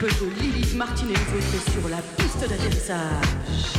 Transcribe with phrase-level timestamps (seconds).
[0.00, 2.96] De Lilith Martin et les autres sur la piste d'atterrissage.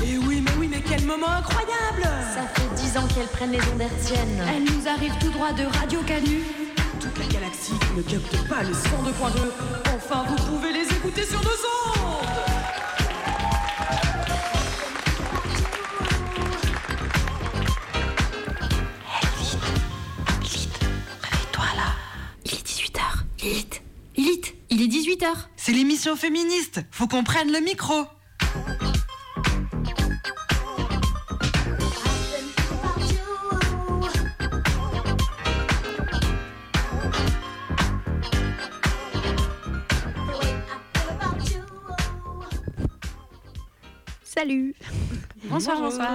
[0.06, 3.60] Et oui, mais oui, mais quel moment incroyable Ça fait dix ans qu'elles prennent les
[3.74, 4.40] ondes hertziennes.
[4.56, 6.44] Elle nous arrive tout droit de Radio Canu.
[7.00, 9.96] Toute la galaxie ne capte pas le 102.2.
[9.96, 12.28] Enfin, vous pouvez les écouter sur nos ondes
[21.24, 21.94] Réveille-toi là.
[22.46, 23.00] Il est 18h.
[23.44, 23.82] Lilith.
[24.16, 25.26] Lilith, il est 18h.
[25.72, 27.94] C'est l'émission féministe Faut qu'on prenne le micro
[44.26, 44.76] Salut
[45.46, 46.10] Bonsoir, bonsoir.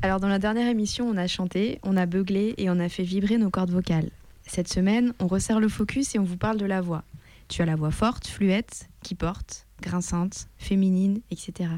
[0.00, 3.02] Alors dans la dernière émission, on a chanté, on a beuglé et on a fait
[3.02, 4.08] vibrer nos cordes vocales.
[4.46, 7.04] Cette semaine, on resserre le focus et on vous parle de la voix.
[7.52, 11.68] Tu as la voix forte, fluette, qui porte, grinçante, féminine, etc.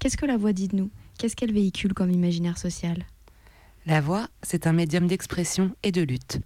[0.00, 3.06] Qu'est-ce que la voix dit de nous Qu'est-ce qu'elle véhicule comme imaginaire social?
[3.86, 6.40] La voix, c'est un médium d'expression et de lutte.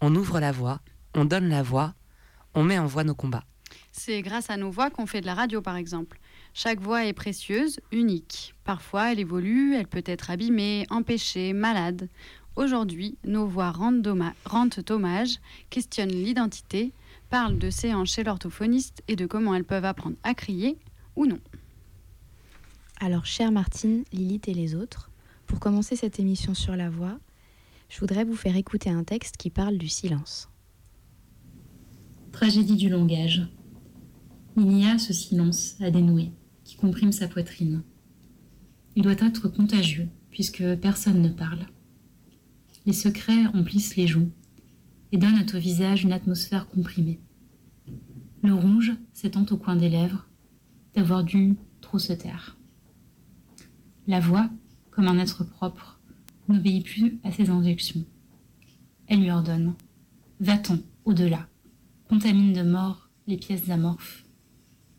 [0.00, 0.80] On ouvre la voix,
[1.14, 1.92] on donne la voix,
[2.54, 3.44] on met en voix nos combats.
[3.90, 6.18] C'est grâce à nos voix qu'on fait de la radio, par exemple.
[6.54, 8.54] Chaque voix est précieuse, unique.
[8.64, 12.08] Parfois, elle évolue, elle peut être abîmée, empêchée, malade.
[12.56, 14.06] Aujourd'hui, nos voix rendent,
[14.88, 16.94] hommage, questionnent l'identité,
[17.32, 20.76] parlent de séances chez l'orthophoniste et de comment elles peuvent apprendre à crier
[21.16, 21.38] ou non.
[23.00, 25.10] Alors, chère Martine, Lilith et les autres,
[25.46, 27.18] pour commencer cette émission sur la voix,
[27.88, 30.50] je voudrais vous faire écouter un texte qui parle du silence.
[32.32, 33.48] Tragédie du langage.
[34.58, 36.32] Il y a ce silence à dénouer
[36.64, 37.82] qui comprime sa poitrine.
[38.94, 41.64] Il doit être contagieux puisque personne ne parle.
[42.84, 44.30] Les secrets emplissent les joues
[45.12, 47.20] et donnent à ton visage une atmosphère comprimée.
[48.42, 50.26] Le rouge s'étend au coin des lèvres
[50.94, 52.56] d'avoir dû trop se taire.
[54.08, 54.50] La voix,
[54.90, 56.00] comme un être propre,
[56.48, 58.04] n'obéit plus à ses injections.
[59.06, 59.74] Elle lui ordonne
[60.40, 61.46] Va-t'en au-delà,
[62.08, 64.24] contamine de mort les pièces amorphes.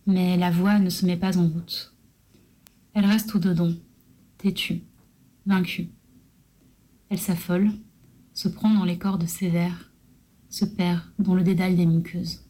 [0.08, 1.94] Mais la voix ne se met pas en route.
[2.94, 3.74] Elle reste au-dedans,
[4.38, 4.84] têtue,
[5.46, 5.90] vaincue.
[7.10, 7.72] Elle s'affole,
[8.34, 9.92] se prend dans les cordes sévères,
[10.50, 12.43] se perd dans le dédale des muqueuses.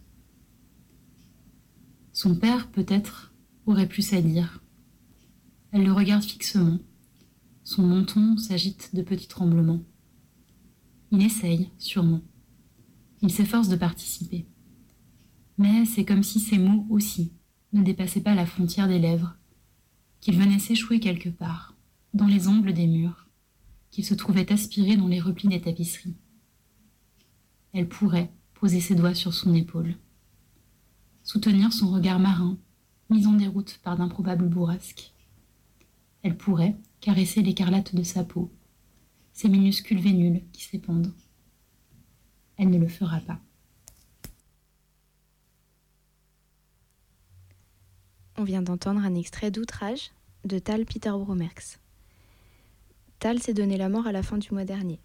[2.13, 3.33] Son père, peut-être,
[3.65, 4.63] aurait à dire.
[5.71, 6.77] Elle le regarde fixement.
[7.63, 9.81] Son menton s'agite de petits tremblements.
[11.11, 12.21] Il essaye, sûrement.
[13.23, 14.45] Il s'efforce de participer.
[15.57, 17.31] Mais c'est comme si ces mots aussi
[17.73, 19.35] ne dépassaient pas la frontière des lèvres,
[20.21, 21.75] qu'ils venaient s'échouer quelque part,
[22.13, 23.27] dans les angles des murs,
[23.89, 26.15] qu'ils se trouvaient aspirés dans les replis des tapisseries.
[27.73, 29.95] Elle pourrait poser ses doigts sur son épaule,
[31.23, 32.57] soutenir son regard marin,
[33.09, 35.13] mis en déroute par d'improbables bourrasques.
[36.21, 38.51] Elle pourrait caresser l'écarlate de sa peau,
[39.33, 41.13] ses minuscules vénules qui s'épandent.
[42.57, 43.39] Elle ne le fera pas.
[48.37, 50.11] On vient d'entendre un extrait d'Outrage
[50.43, 51.79] de Tal Peter Bromerx.
[53.19, 54.99] Tal s'est donné la mort à la fin du mois dernier.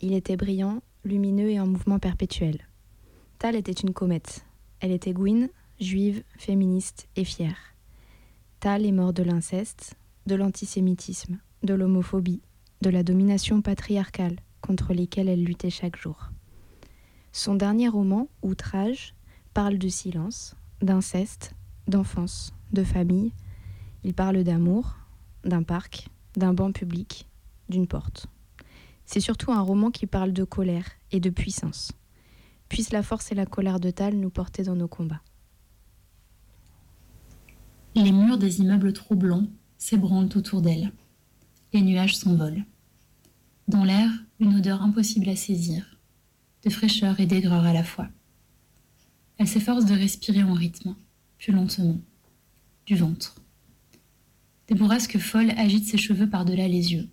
[0.00, 2.66] Il était brillant, lumineux et en mouvement perpétuel.
[3.38, 4.44] Tal était une comète.
[4.80, 5.48] Elle était Gwyn,
[5.80, 7.74] juive, féministe et fière.
[8.60, 9.94] Tal est mort de l'inceste,
[10.26, 12.42] de l'antisémitisme, de l'homophobie,
[12.80, 16.30] de la domination patriarcale contre lesquelles elle luttait chaque jour.
[17.32, 19.14] Son dernier roman, Outrage,
[19.54, 21.54] parle de silence, d'inceste,
[21.86, 23.32] d'enfance, de famille.
[24.02, 24.96] Il parle d'amour,
[25.44, 27.26] d'un parc, d'un banc public,
[27.68, 28.26] d'une porte.
[29.06, 31.92] C'est surtout un roman qui parle de colère et de puissance.
[32.68, 35.22] Puisse la force et la colère de Tal nous porter dans nos combats.
[38.00, 40.92] Les murs des immeubles trop blancs s'ébranlent autour d'elle.
[41.72, 42.64] Les nuages s'envolent.
[43.66, 44.08] Dans l'air,
[44.38, 45.98] une odeur impossible à saisir,
[46.62, 48.08] de fraîcheur et d'aigreur à la fois.
[49.36, 50.94] Elle s'efforce de respirer en rythme,
[51.38, 51.98] plus lentement,
[52.86, 53.42] du ventre.
[54.68, 57.08] Des bourrasques folles agitent ses cheveux par-delà les yeux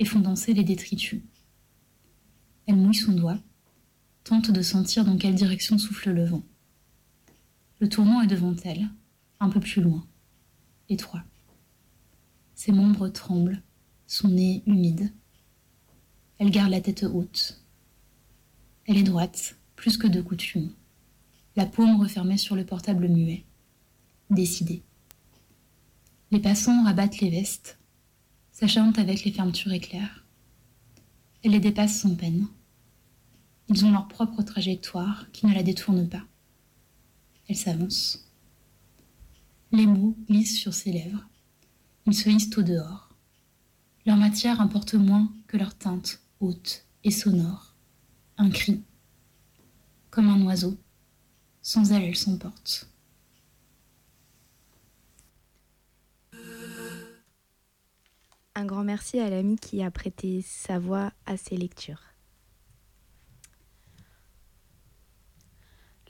[0.00, 1.22] et font danser les détritus.
[2.66, 3.38] Elle mouille son doigt,
[4.24, 6.42] tente de sentir dans quelle direction souffle le vent.
[7.78, 8.88] Le tournant est devant elle,
[9.38, 10.04] un peu plus loin,
[10.88, 11.24] étroit.
[12.54, 13.62] Ses membres tremblent,
[14.06, 15.12] son nez humide.
[16.38, 17.60] Elle garde la tête haute.
[18.86, 20.72] Elle est droite, plus que de coutume.
[21.56, 23.44] La paume refermée sur le portable muet.
[24.30, 24.82] Décidée.
[26.30, 27.78] Les passants rabattent les vestes,
[28.50, 30.24] s'acharnent avec les fermetures éclairs.
[31.42, 32.46] Elle les dépasse sans peine.
[33.68, 36.24] Ils ont leur propre trajectoire qui ne la détourne pas.
[37.48, 38.23] Elle s'avance.
[39.74, 41.28] Les mots glissent sur ses lèvres.
[42.06, 43.08] Ils se hissent au dehors.
[44.06, 47.74] Leur matière importe moins que leur teinte haute et sonore.
[48.36, 48.84] Un cri.
[50.10, 50.78] Comme un oiseau.
[51.60, 52.88] Sans elle, elle s'emporte.
[58.54, 62.04] Un grand merci à l'ami qui a prêté sa voix à ces lectures.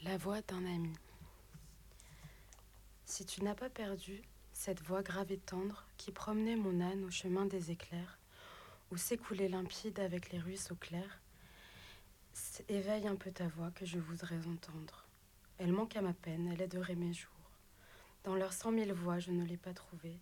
[0.03, 0.93] La voix d'un ami.
[3.07, 4.23] Si tu n'as pas perdu
[4.53, 8.19] cette voix grave et tendre qui promenait mon âne au chemin des éclairs,
[8.91, 11.21] où s'écoulait limpide avec les ruisseaux clairs,
[12.69, 15.05] éveille un peu ta voix que je voudrais entendre.
[15.59, 17.31] Elle manque à ma peine, elle aiderait mes jours.
[18.25, 20.19] Dans leurs cent mille voix, je ne l'ai pas trouvée.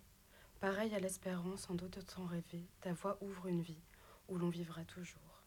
[0.59, 3.81] Pareil à l'espérance, en d'autres temps rêvé, ta voix ouvre une vie
[4.27, 5.41] où l'on vivra toujours.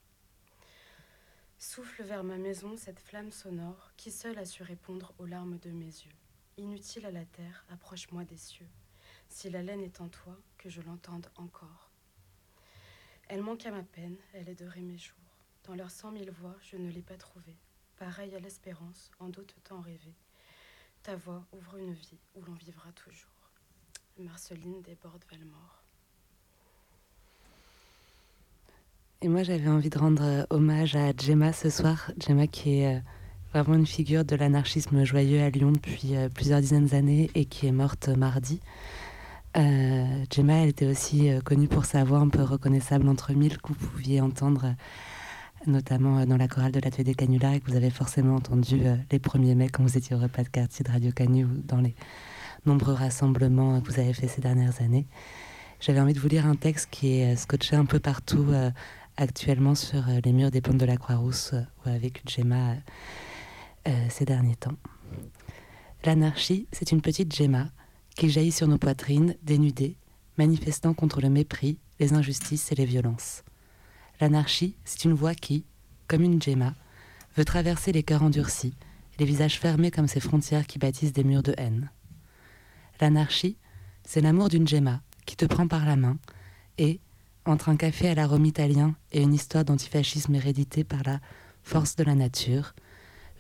[1.59, 5.71] Souffle vers ma maison cette flamme sonore qui seule a su répondre aux larmes de
[5.71, 6.26] mes yeux.
[6.59, 8.69] Inutile à la terre, approche-moi des cieux.
[9.29, 11.91] Si la laine est en toi, que je l'entende encore.
[13.29, 15.17] Elle manque à ma peine, elle aiderait mes jours.
[15.65, 17.59] Dans leurs cent mille voix, je ne l'ai pas trouvée.
[17.99, 20.15] Pareil à l'espérance, en d'autres temps rêvé.
[21.03, 23.51] Ta voix ouvre une vie où l'on vivra toujours.
[24.19, 25.83] Marceline Desbordes-Valmore.
[29.21, 32.11] Et moi, j'avais envie de rendre hommage à Gemma ce soir.
[32.19, 33.01] Gemma qui est euh,
[33.53, 37.67] vraiment une figure de l'anarchisme joyeux à Lyon depuis euh, plusieurs dizaines d'années et qui
[37.67, 38.61] est morte mardi.
[39.55, 43.89] Gemma, elle était aussi connue pour sa voix un peu reconnaissable entre mille que vous
[43.89, 44.75] pouviez entendre
[45.67, 49.19] notamment dans la chorale de l'atelier des canulars et que vous avez forcément entendu les
[49.19, 51.95] premiers mai quand vous étiez au repas de quartier de Radio Canu ou dans les
[52.67, 55.07] nombreux rassemblements que vous avez fait ces dernières années.
[55.81, 58.71] J'avais envie de vous lire un texte qui est scotché un peu partout euh,
[59.17, 62.75] actuellement sur euh, les murs des ponts de la Croix-Rousse euh, où a vécu Gemma
[64.09, 64.77] ces derniers temps.
[66.05, 67.69] L'anarchie, c'est une petite Gemma
[68.17, 69.97] qui jaillit sur nos poitrines, dénudées,
[70.39, 73.43] manifestant contre le mépris, les injustices et les violences.
[74.21, 75.65] L'anarchie, c'est une voix qui,
[76.09, 76.75] comme une Gemma,
[77.37, 78.75] veut traverser les cœurs endurcis,
[79.19, 81.91] les visages fermés comme ces frontières qui bâtissent des murs de haine.
[83.01, 83.57] L'anarchie,
[84.05, 86.17] c'est l'amour d'une Gemma qui te prend par la main
[86.79, 87.01] et,
[87.45, 91.21] entre un café à l'arôme italien et une histoire d'antifascisme hérédité par la
[91.63, 92.75] force de la nature,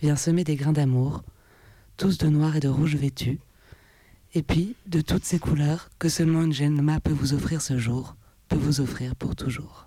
[0.02, 1.22] vient semer des grains d'amour,
[1.96, 3.38] tous de noir et de rouge vêtus,
[4.34, 8.16] et puis de toutes ces couleurs que seulement une Gemma peut vous offrir ce jour,
[8.48, 9.87] peut vous offrir pour toujours.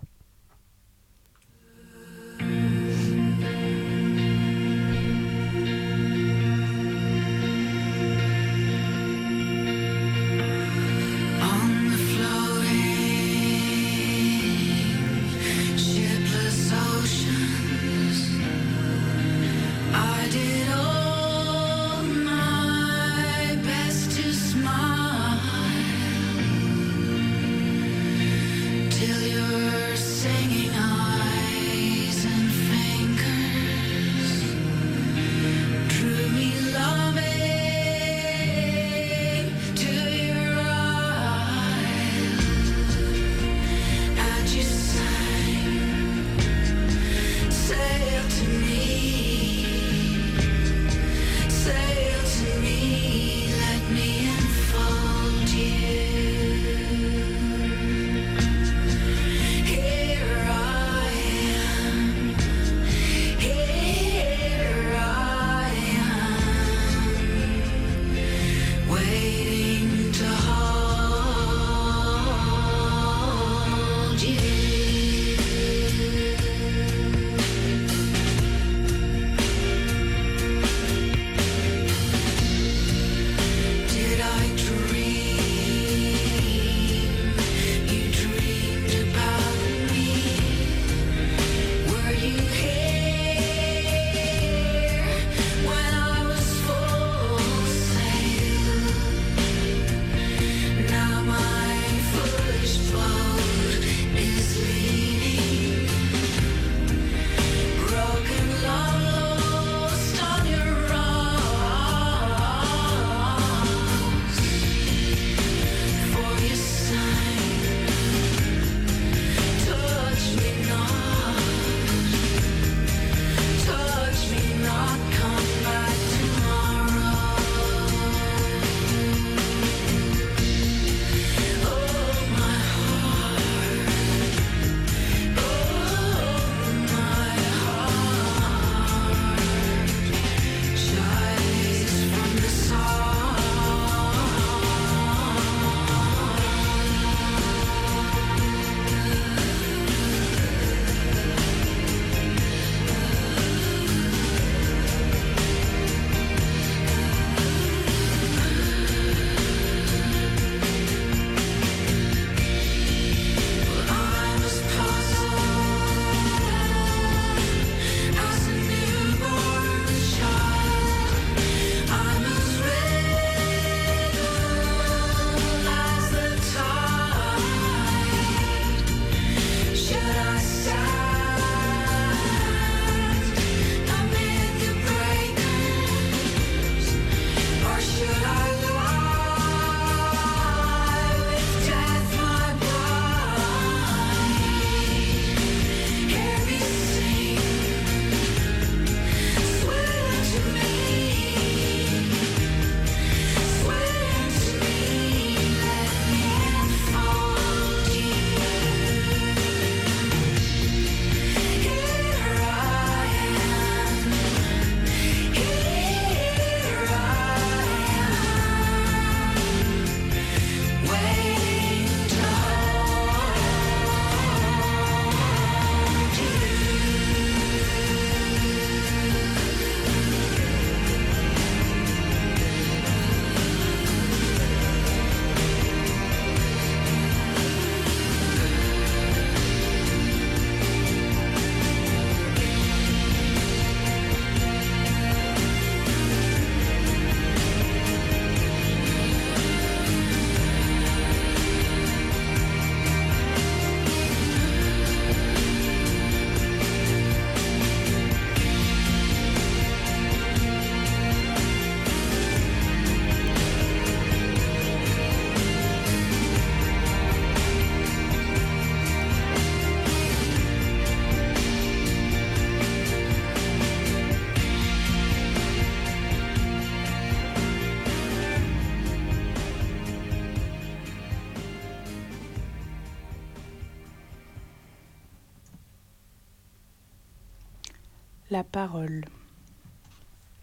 [288.40, 289.04] La parole.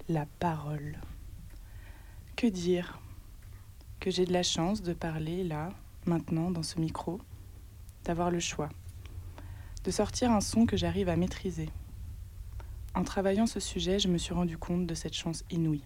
[0.08, 1.00] La parole.
[2.36, 3.00] Que dire?
[4.00, 5.70] Que j'ai de la chance de parler là,
[6.06, 7.20] maintenant, dans ce micro,
[8.04, 8.70] d'avoir le choix,
[9.84, 11.72] de sortir un son que j'arrive à maîtriser.
[12.94, 15.84] En travaillant ce sujet, je me suis rendu compte de cette chance inouïe.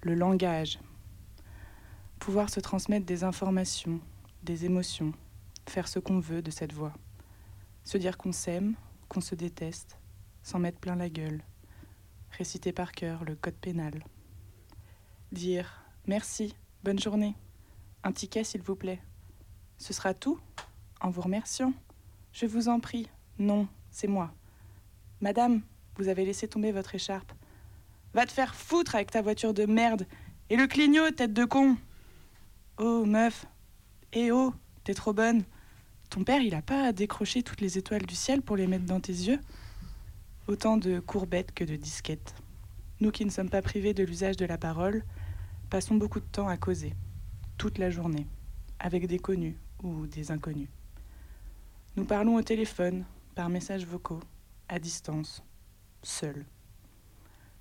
[0.00, 0.78] Le langage.
[2.18, 4.00] Pouvoir se transmettre des informations,
[4.42, 5.12] des émotions,
[5.68, 6.94] faire ce qu'on veut de cette voix.
[7.84, 8.74] Se dire qu'on s'aime,
[9.10, 9.98] qu'on se déteste,
[10.46, 11.42] s'en mettre plein la gueule,
[12.30, 14.04] réciter par cœur le code pénal,
[15.32, 17.34] dire merci, bonne journée,
[18.04, 19.02] un ticket s'il vous plaît.
[19.76, 20.38] Ce sera tout
[21.00, 21.72] En vous remerciant.
[22.32, 23.08] Je vous en prie.
[23.40, 24.32] Non, c'est moi.
[25.20, 25.62] Madame,
[25.96, 27.32] vous avez laissé tomber votre écharpe.
[28.14, 30.06] Va te faire foutre avec ta voiture de merde
[30.48, 31.76] et le clignot, tête de con.
[32.78, 33.46] Oh, meuf.
[34.12, 35.42] Eh oh, t'es trop bonne.
[36.08, 39.00] Ton père, il a pas décroché toutes les étoiles du ciel pour les mettre dans
[39.00, 39.40] tes yeux?
[40.48, 42.36] Autant de courbettes que de disquettes.
[43.00, 45.02] Nous qui ne sommes pas privés de l'usage de la parole,
[45.70, 46.94] passons beaucoup de temps à causer,
[47.58, 48.28] toute la journée,
[48.78, 50.68] avec des connus ou des inconnus.
[51.96, 54.20] Nous parlons au téléphone, par messages vocaux,
[54.68, 55.42] à distance,
[56.04, 56.46] seuls.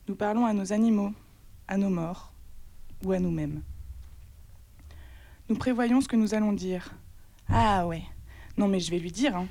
[0.07, 1.11] Nous parlons à nos animaux,
[1.67, 2.33] à nos morts
[3.03, 3.63] ou à nous-mêmes.
[5.49, 6.93] Nous prévoyons ce que nous allons dire.
[7.49, 8.03] Ah ouais,
[8.57, 9.35] non mais je vais lui dire.
[9.35, 9.47] Hein.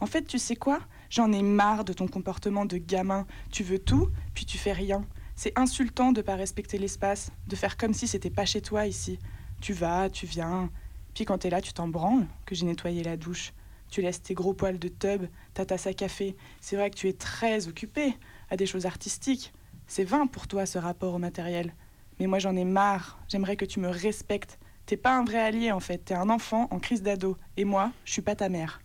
[0.00, 0.80] En fait, tu sais quoi?
[1.10, 3.26] J'en ai marre de ton comportement de gamin.
[3.50, 5.04] Tu veux tout, puis tu fais rien.
[5.36, 9.18] C'est insultant de pas respecter l'espace, de faire comme si c'était pas chez toi ici.
[9.60, 10.70] Tu vas, tu viens.
[11.14, 13.52] Puis quand t'es là, tu t'en branles que j'ai nettoyé la douche.
[13.90, 16.36] Tu laisses tes gros poils de tub, ta tasse à café.
[16.60, 18.14] C'est vrai que tu es très occupé
[18.50, 19.52] à des choses artistiques.
[19.86, 21.72] C'est vain pour toi ce rapport au matériel.
[22.20, 23.18] Mais moi j'en ai marre.
[23.28, 24.58] J'aimerais que tu me respectes.
[24.84, 25.98] T'es pas un vrai allié en fait.
[25.98, 27.36] T'es un enfant en crise d'ado.
[27.56, 28.80] Et moi, je suis pas ta mère.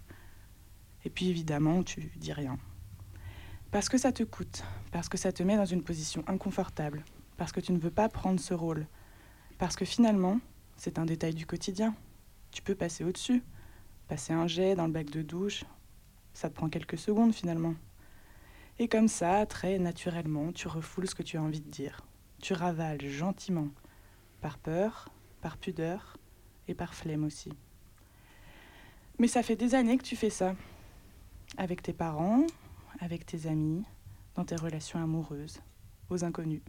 [1.06, 2.58] Et puis évidemment, tu dis rien.
[3.72, 7.04] Parce que ça te coûte, parce que ça te met dans une position inconfortable,
[7.38, 8.86] parce que tu ne veux pas prendre ce rôle,
[9.58, 10.40] parce que finalement,
[10.78, 11.96] c'est un détail du quotidien.
[12.52, 13.42] Tu peux passer au-dessus,
[14.08, 15.66] passer un jet dans le bac de douche,
[16.34, 17.74] ça te prend quelques secondes finalement.
[18.80, 22.06] Et comme ça, très naturellement, tu refoules ce que tu as envie de dire.
[22.42, 23.70] Tu ravales gentiment,
[24.42, 25.10] par peur,
[25.42, 26.18] par pudeur
[26.68, 27.52] et par flemme aussi.
[29.20, 30.56] Mais ça fait des années que tu fais ça,
[31.58, 32.46] avec tes parents,
[33.00, 33.84] avec tes amis,
[34.36, 35.60] dans tes relations amoureuses,
[36.10, 36.62] aux inconnus.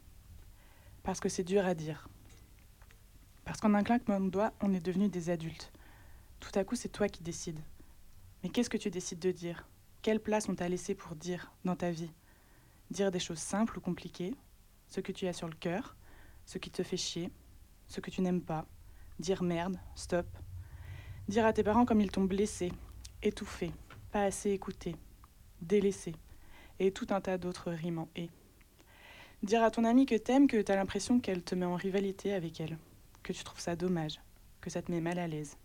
[1.03, 2.09] Parce que c'est dur à dire.
[3.45, 5.73] Parce qu'en un claquement de doigts, on est devenus des adultes.
[6.41, 7.61] Tout à coup, c'est toi qui décides.
[8.43, 9.67] Mais qu'est-ce que tu décides de dire?
[10.03, 12.11] Quelle place on t'a laissé pour dire dans ta vie?
[12.91, 14.35] Dire des choses simples ou compliquées
[14.89, 15.97] Ce que tu as sur le cœur
[16.45, 17.31] Ce qui te fait chier
[17.89, 18.67] Ce que tu n'aimes pas
[19.19, 20.27] Dire merde, stop
[21.27, 22.71] Dire à tes parents comme ils t'ont blessé,
[23.23, 23.73] étouffé,
[24.15, 24.95] pas assez écouté,
[25.61, 26.15] délaissé,
[26.79, 28.31] et tout un tas d'autres rimes en et.
[29.43, 32.61] Dire à ton amie que t'aimes que t'as l'impression qu'elle te met en rivalité avec
[32.61, 32.79] elle,
[33.25, 34.21] que tu trouves ça dommage,
[34.61, 35.57] que ça te met mal à l'aise.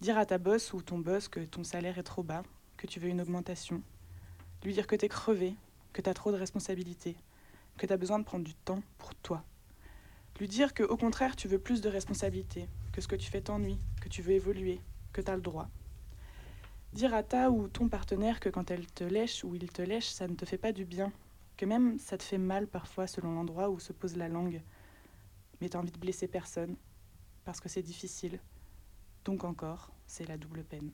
[0.00, 2.42] Dire à ta boss ou ton boss que ton salaire est trop bas,
[2.78, 3.82] que tu veux une augmentation.
[4.64, 5.54] Lui dire que t'es crevé,
[5.92, 7.16] que t'as trop de responsabilités,
[7.76, 9.44] que t'as besoin de prendre du temps pour toi.
[10.38, 13.42] Lui dire que au contraire tu veux plus de responsabilités, que ce que tu fais
[13.42, 14.80] t'ennuie, que tu veux évoluer,
[15.12, 15.68] que t'as le droit.
[16.92, 20.08] Dire à ta ou ton partenaire que quand elle te lèche ou il te lèche,
[20.08, 21.12] ça ne te fait pas du bien,
[21.56, 24.60] que même ça te fait mal parfois selon l'endroit où se pose la langue,
[25.60, 26.76] mais t'as envie de blesser personne,
[27.44, 28.40] parce que c'est difficile.
[29.24, 30.90] Donc encore, c'est la double peine.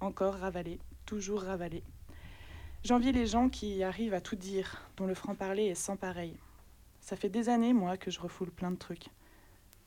[0.00, 1.82] Encore ravaler, toujours ravaler.
[2.82, 6.38] J'envie les gens qui arrivent à tout dire, dont le franc-parler est sans pareil.
[7.00, 9.08] Ça fait des années, moi, que je refoule plein de trucs.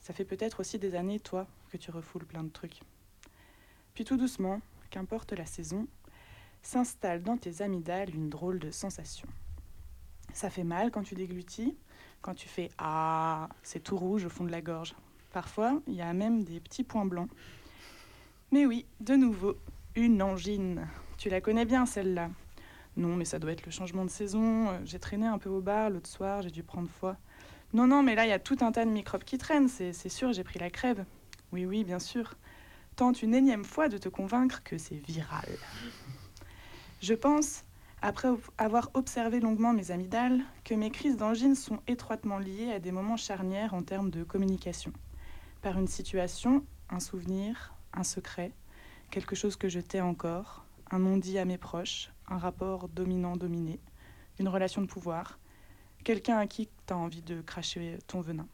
[0.01, 2.82] Ça fait peut-être aussi des années, toi, que tu refoules plein de trucs.
[3.96, 4.62] Puis tout doucement,
[4.96, 5.88] qu'importe la saison,
[6.62, 9.28] s'installe dans tes amygdales une drôle de sensation.
[10.34, 11.75] Ça fait mal quand tu déglutis,
[12.22, 14.96] quand tu fais Ah, c'est tout rouge au fond de la gorge.
[15.34, 17.30] Parfois, il y a même des petits points blancs.
[18.52, 19.56] Mais oui, de nouveau,
[19.96, 20.88] une angine.
[21.18, 22.30] Tu la connais bien celle-là.
[22.96, 24.80] Non, mais ça doit être le changement de saison.
[24.86, 27.17] J'ai traîné un peu au bar l'autre soir, j'ai dû prendre foi.
[27.74, 30.08] Non, non, mais là, il y a tout un tas de microbes qui traînent, c'est
[30.08, 31.04] sûr, j'ai pris la crève.
[31.52, 32.36] Oui, oui, bien sûr
[32.95, 35.49] tente une énième fois de te convaincre que c'est viral.
[37.01, 37.63] Je pense,
[38.01, 42.91] après avoir observé longuement mes amygdales, que mes crises d'angine sont étroitement liées à des
[42.91, 44.93] moments charnières en termes de communication.
[45.62, 48.51] Par une situation, un souvenir, un secret,
[49.10, 53.79] quelque chose que je tais encore, un non dit à mes proches, un rapport dominant-dominé,
[54.39, 55.39] une relation de pouvoir,
[56.03, 58.47] quelqu'un à qui tu as envie de cracher ton venin.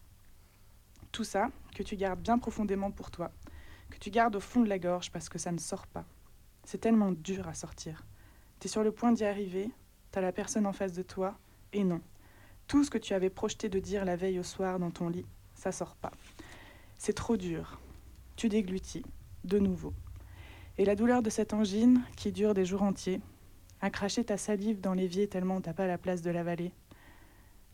[1.12, 3.32] Tout ça, que tu gardes bien profondément pour toi,
[3.92, 6.06] que tu gardes au fond de la gorge parce que ça ne sort pas.
[6.64, 8.04] C'est tellement dur à sortir.
[8.60, 9.70] Tu es sur le point d'y arriver,
[10.12, 11.38] t'as la personne en face de toi,
[11.74, 12.02] et non.
[12.68, 15.26] Tout ce que tu avais projeté de dire la veille au soir dans ton lit,
[15.56, 16.12] ça sort pas.
[16.98, 17.80] C'est trop dur.
[18.36, 19.04] Tu déglutis,
[19.44, 19.94] de nouveau.
[20.78, 23.22] Et la douleur de cette angine, qui dure des jours entiers,
[23.82, 26.72] a craché ta salive dans l'évier tellement t'as pas la place de l'avaler.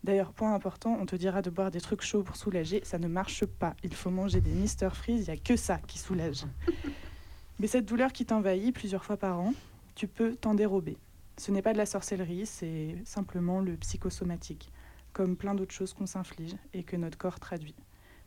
[0.04, 3.08] D'ailleurs, point important, on te dira de boire des trucs chauds pour soulager, ça ne
[3.08, 3.74] marche pas.
[3.82, 6.44] Il faut manger des Mister Freeze, il n'y a que ça qui soulage.
[7.58, 9.52] Mais cette douleur qui t'envahit plusieurs fois par an,
[9.96, 10.96] tu peux t'en dérober.
[11.36, 14.70] Ce n'est pas de la sorcellerie, c'est simplement le psychosomatique,
[15.12, 17.74] comme plein d'autres choses qu'on s'inflige et que notre corps traduit.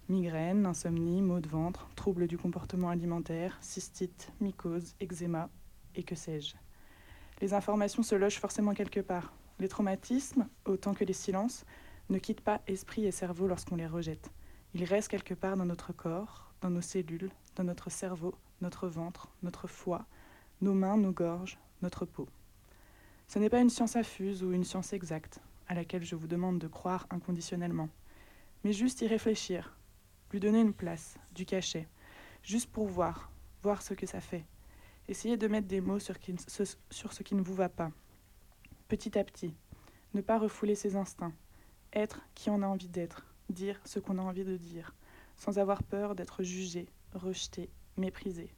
[0.09, 5.49] Migraine, insomnie, maux de ventre, troubles du comportement alimentaire, cystite, mycose, eczéma
[5.95, 6.55] et que sais-je.
[7.41, 9.33] Les informations se logent forcément quelque part.
[9.61, 11.65] Les traumatismes, autant que les silences,
[12.09, 14.31] ne quittent pas esprit et cerveau lorsqu'on les rejette.
[14.73, 19.29] Ils restent quelque part dans notre corps, dans nos cellules, dans notre cerveau, notre ventre,
[19.43, 20.07] notre foie,
[20.61, 22.27] nos mains, nos gorges, notre peau.
[23.27, 26.57] Ce n'est pas une science affuse ou une science exacte, à laquelle je vous demande
[26.57, 27.89] de croire inconditionnellement,
[28.63, 29.77] mais juste y réfléchir,
[30.31, 31.87] lui donner une place, du cachet,
[32.41, 34.43] juste pour voir, voir ce que ça fait.
[35.07, 37.91] Essayez de mettre des mots sur, ce qui ne vous va pas.
[38.91, 39.53] Petit à petit,
[40.13, 41.31] ne pas refouler ses instincts,
[41.93, 44.93] être qui on a envie d'être, dire ce qu'on a envie de dire,
[45.37, 48.49] sans avoir peur d'être jugé, rejeté, méprisé.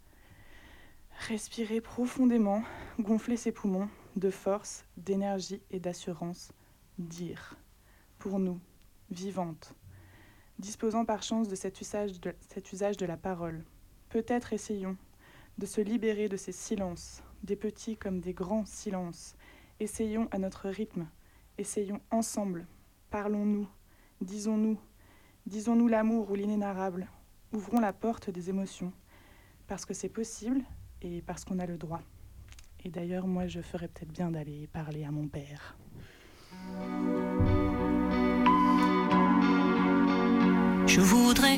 [1.27, 2.63] Respirer profondément,
[2.99, 6.51] gonfler ses poumons de force, d'énergie et d'assurance.
[6.97, 7.55] Dire.
[8.17, 8.59] Pour nous,
[9.11, 9.75] vivantes,
[10.57, 13.63] disposant par chance de cet usage de, cet usage de la parole.
[14.09, 14.97] Peut-être essayons
[15.59, 19.35] de se libérer de ces silences, des petits comme des grands silences.
[19.83, 21.07] Essayons à notre rythme,
[21.57, 22.65] essayons ensemble,
[23.09, 23.67] parlons-nous,
[24.21, 24.79] disons-nous,
[25.45, 27.09] disons-nous l'amour ou l'inénarrable,
[27.51, 28.93] ouvrons la porte des émotions,
[29.67, 30.61] parce que c'est possible
[31.01, 31.99] et parce qu'on a le droit.
[32.85, 35.75] Et d'ailleurs, moi, je ferais peut-être bien d'aller parler à mon père.
[40.87, 41.57] Je voudrais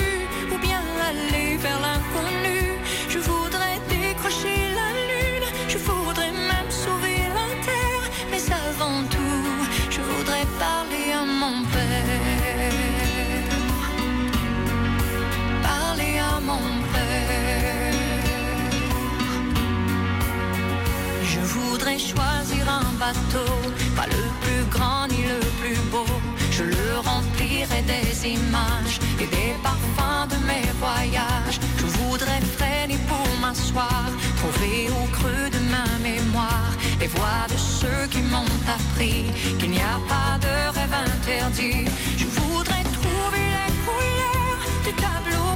[21.81, 23.51] voudrais choisir un bateau,
[23.95, 26.05] pas le plus grand ni le plus beau
[26.51, 31.59] je le remplirai des images et des parfums de mes voyages.
[31.77, 34.05] Je voudrais freiner pour m'asseoir,
[34.37, 39.25] trouver au creux de ma mémoire les voix de ceux qui m'ont appris
[39.57, 41.85] qu'il n'y a pas de rêve interdit.
[42.17, 45.50] Je voudrais trouver les couleurs du tableau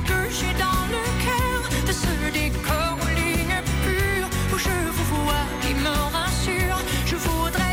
[5.62, 6.78] qui me rassure.
[7.06, 7.64] Je voudrais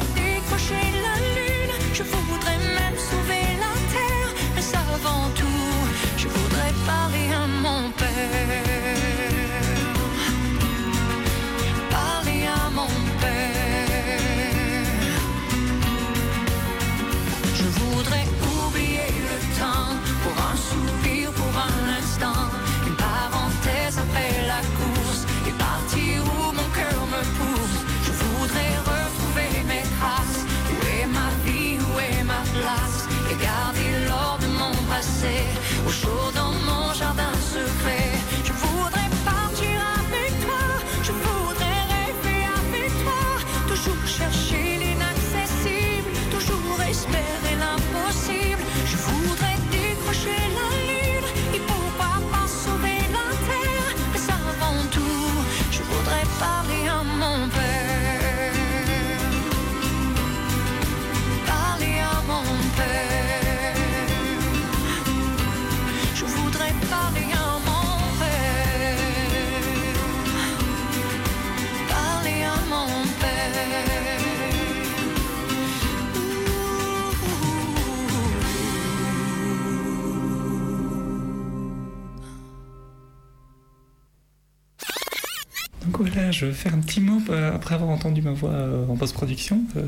[86.42, 89.62] je vais faire un petit mot euh, après avoir entendu ma voix euh, en post-production.
[89.76, 89.82] Euh,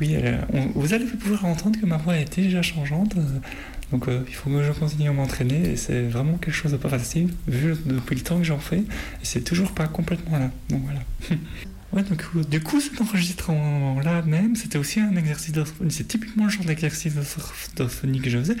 [0.00, 0.16] oui,
[0.74, 3.14] vous allez pouvoir entendre que ma voix est déjà changeante.
[3.92, 6.88] donc, il faut que je continue à m'entraîner et c'est vraiment quelque chose de pas
[6.88, 8.78] facile, vu depuis le temps que j'en fais.
[8.78, 10.50] Et c'est toujours pas complètement là.
[10.70, 11.00] Donc, voilà.
[11.92, 12.02] Ouais,
[12.50, 15.92] du coup, cet enregistrement-là même, c'était aussi un exercice d'orthophonie.
[15.92, 18.56] C'est typiquement le genre d'exercice d'orthophonie que je faisais.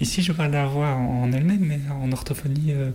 [0.00, 2.90] Ici, je parle de la voix en elle-même, mais en orthophonie, euh,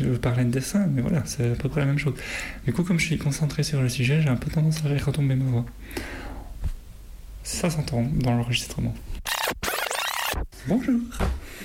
[0.00, 2.14] je parlais de dessin, mais voilà, c'est à peu près la même chose.
[2.64, 5.06] Du coup, comme je suis concentré sur le sujet, j'ai un peu tendance à faire
[5.06, 5.66] retomber ma voix.
[7.42, 8.94] Ça s'entend dans l'enregistrement.
[10.66, 11.00] Bonjour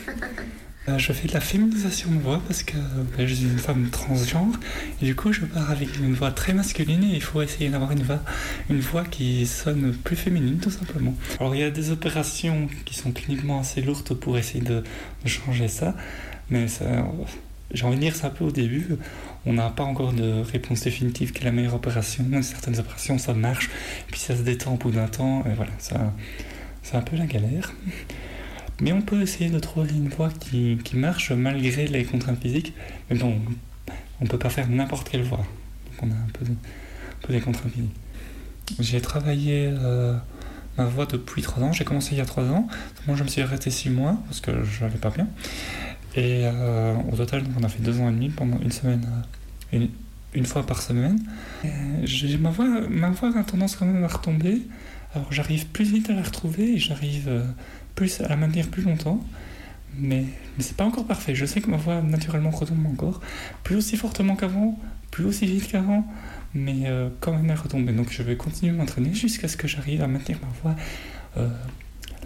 [0.88, 2.78] je fais de la féminisation de voix parce que
[3.18, 4.60] ben, je suis une femme transgenre
[5.02, 7.92] et du coup je pars avec une voix très masculine et il faut essayer d'avoir
[7.92, 8.20] une voix,
[8.70, 11.16] une voix qui sonne plus féminine tout simplement.
[11.40, 14.84] Alors il y a des opérations qui sont cliniquement assez lourdes pour essayer de,
[15.26, 15.96] changer ça,
[16.52, 16.68] mais
[17.72, 18.90] j'ai envie de dire ça un peu au début.
[19.48, 22.24] On n'a pas encore de réponse définitive qui est la meilleure opération.
[22.44, 23.72] Certaines opérations ça marche,
[24.08, 26.14] puis ça se détend au bout d'un temps et voilà, ça,
[26.84, 27.74] c'est un peu la galère.
[28.82, 32.74] Mais on peut essayer de trouver une voix qui, marche malgré les contraintes physiques.
[33.10, 33.40] Mais bon,
[34.20, 35.38] on ne peut pas faire n'importe quelle voix.
[35.38, 37.96] Donc on a un peu, des contraintes physiques.
[38.80, 40.18] J'ai travaillé euh,
[40.78, 41.72] ma voix depuis 3 ans.
[41.72, 42.68] J'ai commencé il y a 3 ans.
[43.08, 45.28] Moi, je me suis arrêté 6 mois parce que je n'allais pas bien.
[46.16, 49.08] Et euh, au total, on a fait 2 ans et demi pendant une semaine,
[49.74, 49.86] euh,
[50.34, 51.20] une, fois par semaine.
[52.40, 54.64] ma, voix, ma voix a tendance quand même à retomber.
[55.14, 57.30] Alors j'arrive plus vite à la retrouver et j'arrive
[57.96, 59.20] plus, à la maintenir plus longtemps.
[59.98, 60.26] Mais,
[60.58, 61.36] mais c'est pas encore parfait.
[61.36, 63.22] Je sais que ma voix naturellement retombe encore.
[63.64, 64.78] Plus aussi fortement qu'avant,
[65.10, 66.06] plus aussi vite qu'avant,
[66.54, 67.90] mais euh, quand même elle retombe.
[67.92, 70.76] Donc je vais continuer à m'entraîner jusqu'à ce que j'arrive à maintenir ma voix,
[71.38, 71.48] euh,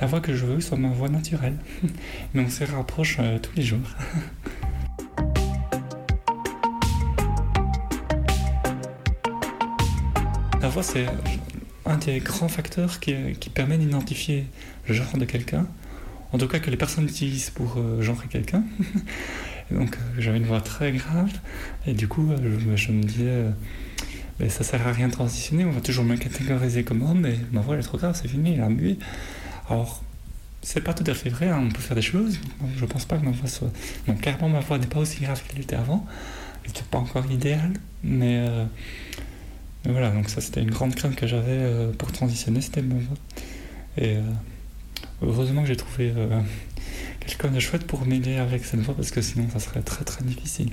[0.02, 1.58] la voix que je veux, soit ma voix naturelle.
[2.34, 3.80] mais on se rapproche euh, tous les jours.
[10.62, 11.06] la voix, c'est
[11.86, 14.48] un des grands facteurs qui, qui permet d'identifier
[14.90, 15.66] le genre de quelqu'un.
[16.32, 18.64] En tout cas, que les personnes utilisent pour euh, genrer quelqu'un.
[19.72, 21.32] donc, euh, j'avais une voix très grave.
[21.88, 23.46] Et du coup, euh, je, me disais,
[24.40, 25.66] ben, ça sert à rien de transitionner.
[25.66, 27.22] On va toujours me catégoriser comme homme.
[27.22, 28.98] Mais ma voix, elle est trop grave, c'est fini, elle a mué.
[29.70, 30.04] Alors,
[30.62, 32.40] c'est pas tout à fait vrai, hein, on peut faire des choses.
[32.78, 33.72] Je pense pas que ma voix soit.
[34.08, 36.06] Non, clairement, ma voix n'est pas aussi grave qu'elle était avant.
[36.64, 37.74] Elle n'était pas encore idéale.
[38.04, 38.48] Mais.
[39.86, 43.16] Mais voilà, donc ça c'était une grande crainte que j'avais pour transitionner, c'était ma voix.
[43.98, 44.18] Et
[45.22, 46.42] heureusement que j'ai trouvé euh,
[47.20, 50.24] quelqu'un de chouette pour m'aider avec cette voix parce que sinon ça serait très très
[50.24, 50.72] difficile.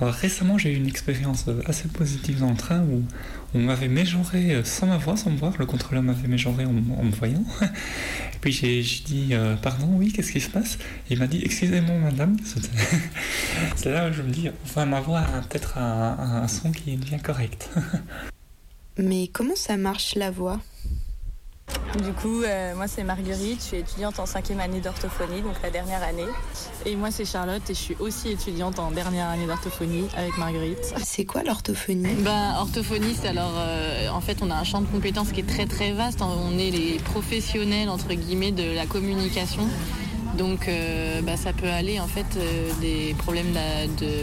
[0.00, 3.02] récemment, j'ai eu une expérience euh, assez positive dans le train où
[3.54, 5.54] on m'avait mégenré euh, sans ma voix, sans me voir.
[5.58, 7.44] Le contrôleur m'avait mégenré en, me voyant.
[7.62, 10.78] Et puis j'ai dit Pardon, oui, qu'est-ce qui se passe?
[11.08, 12.36] Il m'a dit Excusez-moi, madame.
[13.76, 16.92] C'est là où je me dis Enfin, ma voix a peut-être un, un son qui
[16.92, 17.70] est bien correct.
[18.98, 20.60] Mais comment ça marche la voix?
[22.02, 25.70] Du coup, euh, moi c'est Marguerite, je suis étudiante en cinquième année d'orthophonie, donc la
[25.70, 26.26] dernière année.
[26.84, 30.94] Et moi c'est Charlotte et je suis aussi étudiante en dernière année d'orthophonie avec Marguerite.
[31.02, 32.14] C'est quoi l'orthophonie?
[32.20, 35.48] Ben orthophonie, c'est alors euh, en fait on a un champ de compétences qui est
[35.48, 36.20] très très vaste.
[36.22, 39.66] On est les professionnels entre guillemets de la communication.
[40.36, 42.26] Donc euh, bah, ça peut aller en fait
[42.80, 44.16] des problèmes de, de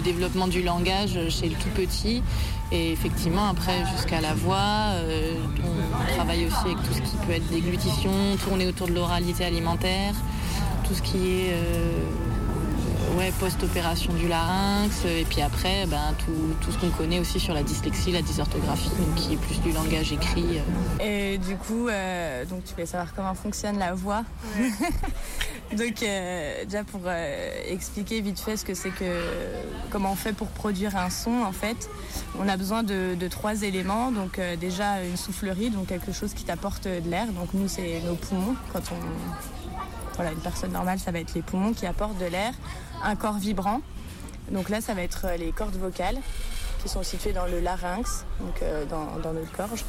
[0.00, 2.22] développement du langage chez le tout petit.
[2.72, 7.32] Et effectivement, après, jusqu'à la voix, euh, on travaille aussi avec tout ce qui peut
[7.32, 8.10] être déglutition,
[8.42, 10.14] tourner autour de l'oralité alimentaire,
[10.86, 12.00] tout ce qui est euh,
[13.16, 17.62] ouais, post-opération du larynx, et puis après, ben, tout, ce qu'on connaît aussi sur la
[17.62, 20.58] dyslexie, la dysorthographie, qui est plus du langage écrit.
[20.58, 21.34] Euh.
[21.34, 21.88] Et du coup,
[22.48, 24.24] donc tu veux savoir comment fonctionne la voix.
[25.72, 29.22] Donc euh, déjà pour euh, expliquer vite fait ce que c'est que
[29.90, 31.88] comment on fait pour produire un son en fait,
[32.38, 34.12] on a besoin de, trois éléments.
[34.12, 37.26] Donc euh, déjà une soufflerie, donc quelque chose qui t'apporte de l'air.
[37.28, 38.54] Donc nous c'est nos poumons.
[38.72, 42.52] Quand on voilà une personne normale ça va être les poumons qui apportent de l'air.
[43.04, 43.80] Un corps vibrant.
[44.50, 46.18] Donc là ça va être les cordes vocales
[46.82, 49.84] qui sont situées dans le larynx, donc dans, dans notre gorge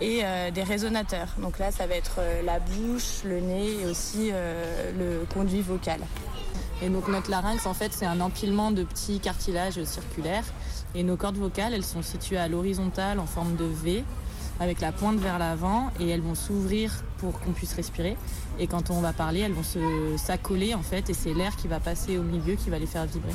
[0.00, 1.28] et euh, des résonateurs.
[1.38, 5.60] Donc là, ça va être euh, la bouche, le nez et aussi euh, le conduit
[5.60, 6.00] vocal.
[6.82, 10.44] Et donc notre larynx, en fait, c'est un empilement de petits cartilages circulaires.
[10.94, 14.04] Et nos cordes vocales, elles sont situées à l'horizontale en forme de V,
[14.60, 18.16] avec la pointe vers l'avant, et elles vont s'ouvrir pour qu'on puisse respirer.
[18.58, 19.64] Et quand on va parler, elles vont
[20.16, 23.06] s'accoler en fait, et c'est l'air qui va passer au milieu qui va les faire
[23.06, 23.34] vibrer.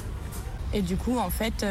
[0.74, 1.66] Et du coup, en fait,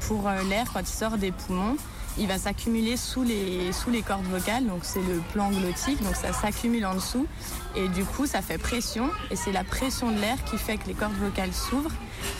[0.00, 1.76] pour l'air, quand il sort des poumons,
[2.18, 6.16] il va s'accumuler sous les, sous les cordes vocales, donc c'est le plan glottique, donc
[6.16, 7.26] ça s'accumule en dessous
[7.76, 10.88] et du coup ça fait pression et c'est la pression de l'air qui fait que
[10.88, 11.92] les cordes vocales s'ouvrent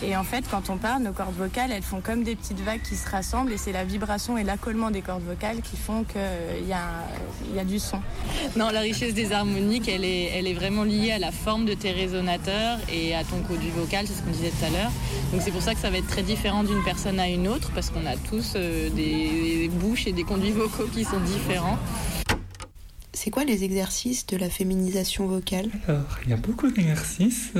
[0.03, 2.83] Et en fait, quand on parle, nos cordes vocales, elles font comme des petites vagues
[2.83, 6.69] qui se rassemblent et c'est la vibration et l'accollement des cordes vocales qui font qu'il
[6.69, 7.05] y, a,
[7.55, 8.01] y a du son.
[8.57, 11.75] Non, la richesse des harmoniques, elle est, elle est vraiment liée à la forme de
[11.75, 14.93] tes résonateurs et à ton conduit vocal, c'est ce qu'on disait tout à l'heure.
[15.33, 17.71] Donc c'est pour ça que ça va être très différent d'une personne à une autre
[17.75, 21.79] parce qu'on a tous euh, des, des bouches et des conduits vocaux qui sont différents.
[23.13, 25.69] C'est quoi les exercices de la féminisation vocale?
[25.87, 27.51] Alors, il y a beaucoup d'exercices.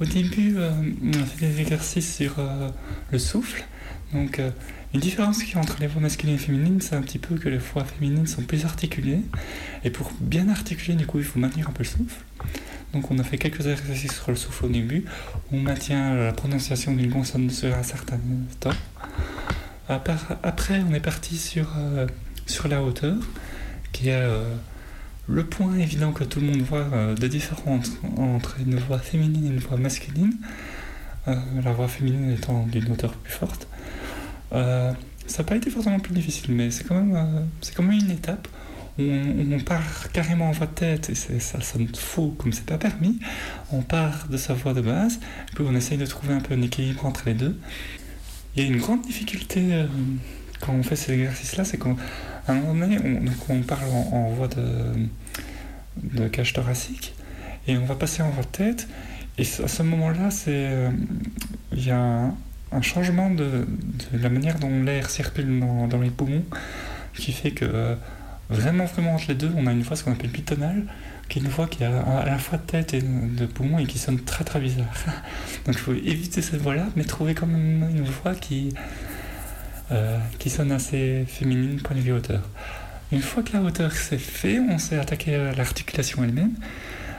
[0.00, 0.70] Euh, au début, euh,
[1.02, 2.68] on fait des exercices sur euh,
[3.10, 3.64] le souffle.
[4.12, 4.50] Donc, euh,
[4.94, 7.36] une différence qu'il y a entre les voix masculines et féminines, c'est un petit peu
[7.36, 9.20] que les voix féminines sont plus articulées.
[9.84, 12.24] Et pour bien articuler, du coup, il faut maintenir un peu le souffle.
[12.94, 15.04] Donc, on a fait quelques exercices sur le souffle au début.
[15.52, 18.18] On maintient la prononciation d'une consonne sur un certain
[18.60, 18.70] temps.
[19.88, 22.06] Après, on est parti sur, euh,
[22.46, 23.16] sur la hauteur,
[23.92, 24.54] qui est euh,
[25.28, 29.44] le point évident que tout le monde voit euh, de différence entre une voix féminine
[29.44, 30.34] et une voix masculine.
[31.28, 33.68] Euh, la voix féminine étant d'une hauteur plus forte.
[34.52, 34.92] Euh,
[35.26, 38.48] ça n'a pas été forcément plus difficile, mais c'est quand même, quand même une étape.
[38.98, 43.20] On, part carrément en voix de tête et ça sonne faux comme c'est pas permis.
[43.70, 45.20] On part de sa voix de base,
[45.54, 47.56] puis on essaye de trouver un peu un équilibre entre les deux.
[48.56, 49.84] Il y a une grande difficulté
[50.60, 51.78] quand on fait ces exercices-là, c'est
[52.48, 55.08] qu'à un moment donné, on, donc on parle en, en voix de,
[56.02, 57.14] de cage thoracique
[57.66, 58.88] et on va passer en voix de tête.
[59.36, 60.90] Et à ce moment-là, euh,
[61.72, 62.32] il y a
[62.72, 63.66] un, changement de,
[64.12, 66.44] la manière dont l'air circule dans, dans les poumons
[67.14, 67.94] qui fait que euh,
[68.50, 70.84] vraiment, vraiment entre les deux, on a une voix ce qu'on appelle bitonale,
[71.28, 73.86] qui est une voix qui a à la fois de tête et de poumon et
[73.86, 74.86] qui sonne très très bizarre.
[75.66, 78.72] Donc il faut éviter cette voix-là, mais trouver quand même une voix qui,
[79.90, 82.42] euh, qui sonne assez féminine point de vue hauteur.
[83.10, 86.52] Une fois que la hauteur c'est fait, on s'est attaqué à l'articulation elle-même.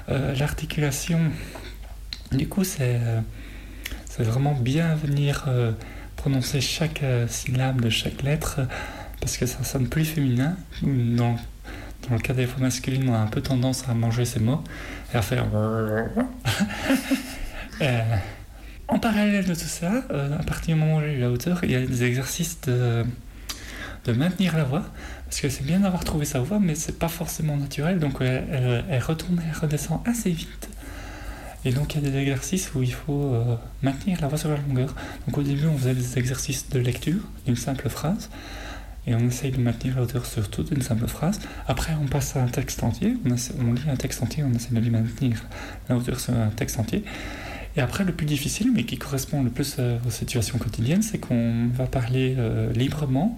[0.09, 1.19] Euh, l'articulation,
[2.31, 3.21] du coup, c'est euh,
[4.05, 5.47] c'est vraiment bien venir
[6.15, 8.59] prononcer chaque syllabe de chaque lettre
[9.21, 10.57] parce que ça sonne plus féminin.
[10.83, 11.37] Dans,
[12.07, 14.63] dans le cas des voix masculines, on a un peu tendance à manger ses mots
[15.13, 15.45] et à faire.
[18.89, 21.29] Euh, en parallèle de tout ça, euh, à partir du moment où j'ai eu la
[21.31, 23.05] hauteur, il y a des exercices de,
[24.15, 24.83] maintenir la voix.
[25.25, 27.99] Parce que c'est bien d'avoir trouvé sa voix, mais c'est pas forcément naturel.
[27.99, 30.67] Donc elle, elle- elle retourne et redescend assez vite.
[31.63, 34.49] Et donc il y a des exercices où il faut euh, maintenir la voix sur
[34.49, 34.95] la longueur.
[35.27, 38.29] Donc au début, on faisait des exercices de lecture d'une simple phrase.
[39.05, 41.39] Et on essaye de maintenir la hauteur sur toute une simple phrase.
[41.67, 43.15] Après, on passe à un texte entier.
[43.25, 43.35] On,
[43.67, 45.43] on lit un texte entier, on essaie de lui maintenir
[45.87, 47.03] la hauteur sur un texte entier.
[47.75, 51.19] Et après, le plus difficile, mais qui correspond le plus euh, aux situations quotidiennes, c'est
[51.19, 53.35] qu'on va parler euh, librement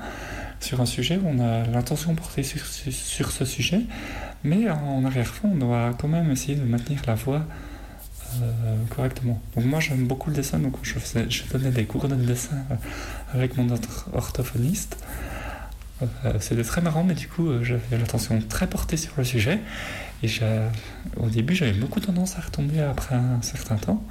[0.60, 3.82] sur un sujet on a l'intention portée sur, sur, ce sujet,
[4.44, 7.44] mais en arrière-fond, on doit quand même essayer de maintenir la voix
[8.42, 9.42] euh, correctement.
[9.56, 12.58] Donc moi, j'aime beaucoup le dessin, donc je, faisais, donnais des cours de dessin
[13.34, 13.68] avec mon
[14.14, 14.98] orthophoniste.
[16.40, 19.60] C'était très marrant, mais du coup, j'avais l'attention très portée sur le sujet.
[20.24, 20.68] Et j'ai-
[21.18, 24.06] au début, j'avais beaucoup tendance à retomber après un certain temps.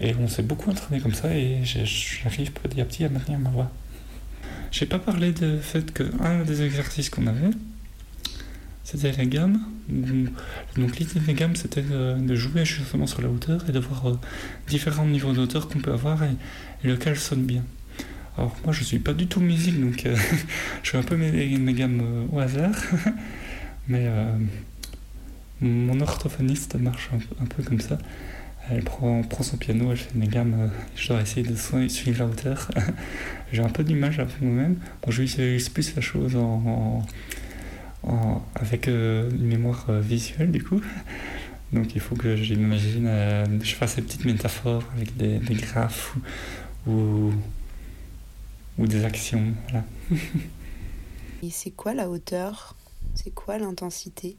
[0.00, 3.50] Et on s'est beaucoup entraîné comme ça, et j'arrive petit à petit à maintenir ma
[3.50, 3.70] voix.
[4.70, 7.50] J'ai pas parlé du fait que un des exercices qu'on avait,
[8.82, 9.60] c'était la gamme.
[10.76, 14.08] Donc l'idée des gammes, c'était de, de jouer justement sur la hauteur et de voir
[14.08, 14.18] euh,
[14.66, 16.34] différents niveaux d'auteur qu'on peut avoir et,
[16.82, 17.62] lequel sonne bien.
[18.36, 20.16] Alors moi, je suis pas du tout musique, donc euh,
[20.82, 22.74] je fais un peu mes, mes gammes euh, au hasard.
[23.88, 24.36] Mais euh,
[25.64, 27.98] mon orthophoniste marche un, peu comme ça.
[28.70, 31.54] Elle prend, prend son piano, elle fait mes gammes, euh, je dois essayer de
[31.88, 32.70] suivre la hauteur.
[33.52, 34.76] J'ai un peu d'image avec moi-même.
[35.02, 36.36] Bon, je visualise plus la chose
[38.54, 40.80] avec euh, une mémoire euh, visuelle du coup.
[41.72, 43.10] Donc il faut que j'imagine,
[43.60, 46.14] je fasse des petites métaphores avec des, graphes
[46.86, 47.32] ou,
[48.78, 49.54] ou, des actions.
[51.42, 52.76] Et c'est quoi la hauteur?
[53.14, 54.36] C'est quoi l'intensité?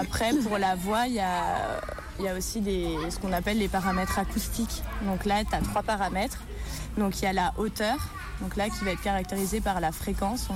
[0.00, 1.80] Après, pour la voix, il y a,
[2.20, 4.82] y a aussi des, ce qu'on appelle les paramètres acoustiques.
[5.02, 6.38] Donc là, tu as trois paramètres.
[6.98, 7.96] Donc il y a la hauteur,
[8.40, 10.48] donc là qui va être caractérisée par la fréquence.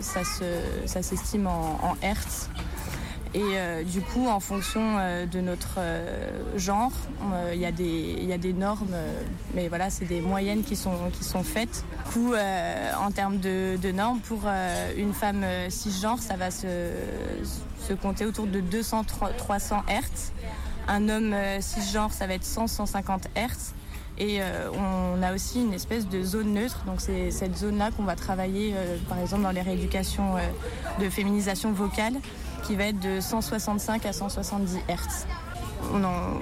[0.00, 2.48] Ça, se- ça s'estime en hertz.
[3.32, 6.90] Et euh, du coup, en fonction euh, de notre euh, genre,
[7.32, 9.22] euh, il y, a des- il y a des normes, euh,
[9.54, 11.84] mais voilà, c'est des moyennes qui sont, qui sont faites.
[12.06, 14.40] Du coup, euh, en termes de, de normes, pour
[14.96, 16.66] une femme cisgenre, ça va se,
[17.86, 20.32] se compter autour de 200-300 Hertz.
[20.88, 23.74] Un homme cisgenre, ça va être 100-150 Hertz.
[24.18, 24.40] Et
[24.76, 28.74] on a aussi une espèce de zone neutre, donc c'est cette zone-là qu'on va travailler,
[29.08, 30.34] par exemple, dans les rééducations
[31.00, 32.14] de féminisation vocale,
[32.62, 35.26] qui va être de 165 à 170 Hertz.
[35.92, 36.40] on en,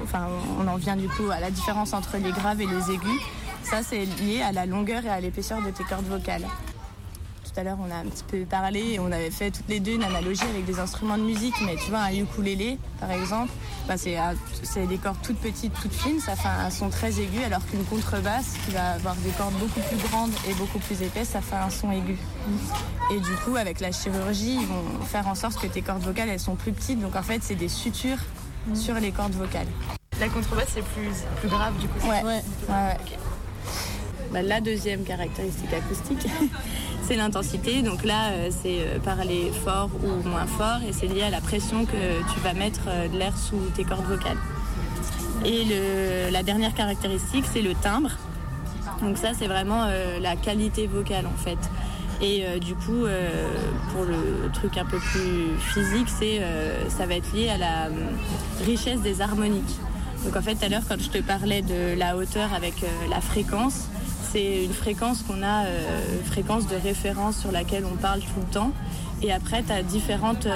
[0.60, 3.20] on en vient du coup à la différence entre les graves et les aigus.
[3.62, 6.46] Ça, c'est lié à la longueur et à l'épaisseur de tes cordes vocales.
[7.58, 9.80] Tout à l'heure, on a un petit peu parlé et on avait fait toutes les
[9.80, 11.56] deux une analogie avec des instruments de musique.
[11.66, 13.50] Mais tu vois, un ukulélé, par exemple,
[13.88, 16.20] bah, c'est des cordes toutes petites, toutes fines.
[16.20, 19.80] Ça fait un son très aigu, alors qu'une contrebasse, qui va avoir des cordes beaucoup
[19.80, 22.16] plus grandes et beaucoup plus épaisses, ça fait un son aigu.
[23.12, 26.28] Et du coup, avec la chirurgie, ils vont faire en sorte que tes cordes vocales,
[26.28, 27.00] elles sont plus petites.
[27.00, 28.22] Donc en fait, c'est des sutures
[28.74, 29.66] sur les cordes vocales.
[30.20, 32.08] La contrebasse, c'est plus, plus grave du coup.
[32.08, 32.22] Ouais.
[32.22, 32.42] ouais.
[32.68, 32.96] ouais,
[34.32, 36.30] bah, la deuxième caractéristique acoustique,
[37.02, 37.82] c'est l'intensité.
[37.82, 41.40] Donc là, euh, c'est euh, parler fort ou moins fort et c'est lié à la
[41.40, 44.36] pression que tu vas mettre euh, de l'air sous tes cordes vocales.
[45.44, 45.64] Et
[46.32, 48.10] la dernière caractéristique, c'est le timbre.
[49.00, 49.86] Donc ça, c'est vraiment
[50.20, 51.58] la qualité vocale en fait.
[52.20, 53.06] Et du coup,
[53.92, 56.08] pour le truc un peu plus physique,
[56.88, 57.88] ça va être lié à la
[58.66, 59.78] richesse des harmoniques.
[60.24, 62.74] Donc en fait, tout à l'heure, quand je te parlais de la hauteur avec
[63.08, 63.86] la fréquence,
[64.32, 68.52] c'est une fréquence qu'on a, euh, fréquence de référence sur laquelle on parle tout le
[68.52, 68.72] temps.
[69.22, 70.54] Et après, tu as différentes euh,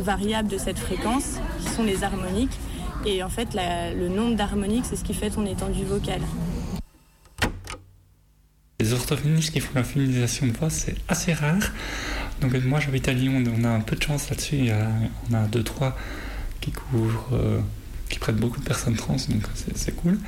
[0.00, 2.58] variables de cette fréquence qui sont les harmoniques.
[3.04, 6.22] Et en fait, le nombre d'harmoniques, c'est ce qui fait ton étendue vocale.
[8.80, 11.62] Les orthophonistes qui font la féminisation de voix, c'est assez rare.
[12.40, 14.68] Donc moi j'habite à Lyon, on a un peu de chance là-dessus.
[15.30, 15.96] On a deux, trois
[16.60, 17.60] qui couvrent, euh,
[18.08, 19.42] qui prennent beaucoup de personnes trans, donc
[19.74, 20.18] c'est cool.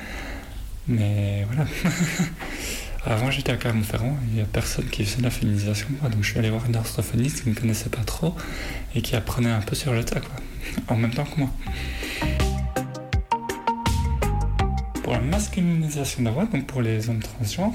[0.89, 1.65] Mais voilà.
[3.05, 6.37] Avant, j'étais à Clermont-Ferrand, il n'y a personne qui faisait la féminisation, donc je suis
[6.37, 8.35] allé voir une orthophoniste qui ne connaissait pas trop
[8.93, 10.35] et qui apprenait un peu sur le tas, quoi,
[10.89, 11.49] en même temps que moi.
[15.01, 17.73] Pour la masculinisation de la voix, donc pour les hommes transgenres,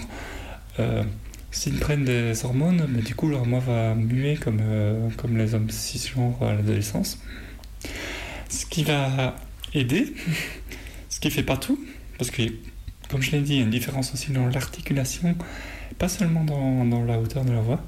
[0.78, 1.02] euh,
[1.50, 5.54] s'ils prennent des hormones, mais du coup leur voix va muer comme, euh, comme les
[5.54, 7.18] hommes cisgenres à l'adolescence.
[8.50, 9.36] Ce qui va
[9.72, 10.12] aider,
[11.08, 11.82] ce qui fait pas tout,
[12.18, 12.42] parce que
[13.10, 15.34] comme je l'ai dit, il y a une différence aussi dans l'articulation,
[15.98, 17.80] pas seulement dans, la hauteur de la voix,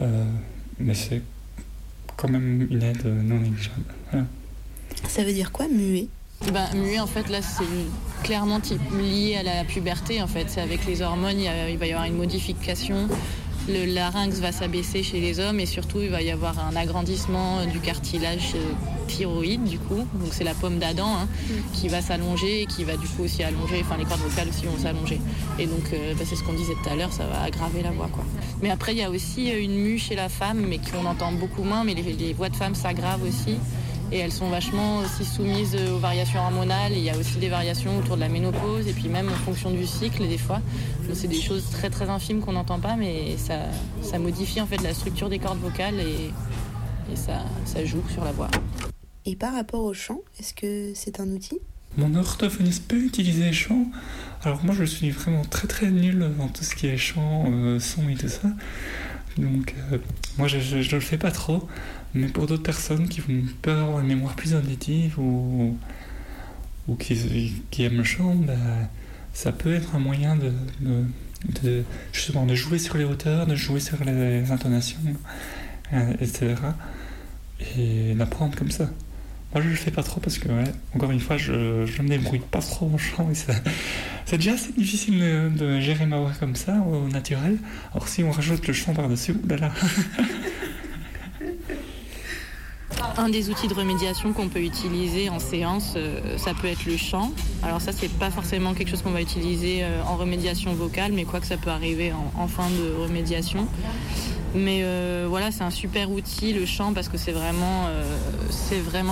[0.00, 0.24] euh,
[0.78, 1.22] mais c'est
[2.16, 3.94] quand même une aide non négligeable.
[5.08, 6.08] Ça veut dire quoi, muet?
[6.52, 7.64] Ben, muet, en fait, là, c'est
[8.22, 8.60] clairement
[9.00, 10.22] lié à la puberté.
[10.22, 13.08] En fait, c'est avec les hormones, il va y avoir une modification
[13.68, 17.64] le larynx va s'abaisser chez les hommes et surtout il va y avoir un agrandissement
[17.66, 18.72] du cartilage euh,
[19.06, 21.54] thyroïde du coup, donc c'est la pomme d'Adam hein, mm.
[21.74, 24.66] qui va s'allonger et qui va du coup aussi allonger, enfin les cordes vocales aussi
[24.66, 25.20] vont s'allonger.
[25.58, 27.90] Et donc euh, bah, c'est ce qu'on disait tout à l'heure, ça va aggraver la
[27.90, 28.24] voix quoi.
[28.62, 31.32] Mais après il y a aussi euh, une mue chez la femme, mais qu'on entend
[31.32, 33.58] beaucoup moins, mais les voix de femmes s'aggravent aussi
[34.10, 36.92] et elles sont vachement aussi soumises aux variations hormonales.
[36.92, 39.70] il y a aussi des variations autour de la ménopause et puis même en fonction
[39.70, 40.60] du cycle des fois.
[41.14, 43.60] C'est des choses très très infimes qu'on n'entend pas, mais ça,
[44.02, 46.30] ça modifie en fait la structure des cordes vocales et,
[47.12, 48.50] et ça, ça joue sur la voix.
[49.24, 51.58] Et par rapport au chant, est-ce que c'est un outil?
[51.96, 53.86] Mon orthophoniste peut utiliser le chant.
[54.44, 57.80] Alors moi je suis vraiment très très nul dans tout ce qui est chant, euh,
[57.80, 58.48] son et tout ça.
[59.36, 59.98] Donc euh,
[60.36, 61.66] moi je ne le fais pas trop.
[62.18, 65.78] Mais pour d'autres personnes qui vont peuvent avoir une mémoire plus intuitive ou,
[66.88, 67.14] ou qui,
[67.84, 68.54] aiment le chant, bah,
[69.32, 70.50] ça peut être un moyen de,
[71.62, 74.98] de, justement de jouer sur les hauteurs, de jouer sur les intonations,
[75.92, 76.56] euh, etc.
[77.76, 78.90] Et d'apprendre comme ça.
[79.54, 80.48] Moi, je le fais pas trop parce que,
[80.94, 83.30] encore une fois, je, je me débrouille pas trop en chant.
[84.26, 85.20] C'est déjà assez difficile
[85.56, 87.58] de, gérer ma voix comme ça, au naturel.
[87.92, 89.72] Alors, si on rajoute le chant par-dessus, oulala
[93.16, 96.96] Un des outils de remédiation qu'on peut utiliser en séance, euh, ça peut être le
[96.96, 97.32] chant.
[97.62, 101.24] Alors ça, c'est pas forcément quelque chose qu'on va utiliser euh, en remédiation vocale, mais
[101.24, 103.66] quoi que ça peut arriver en, fin de remédiation.
[104.54, 107.86] Mais euh, voilà, c'est un super outil le chant parce que c'est vraiment,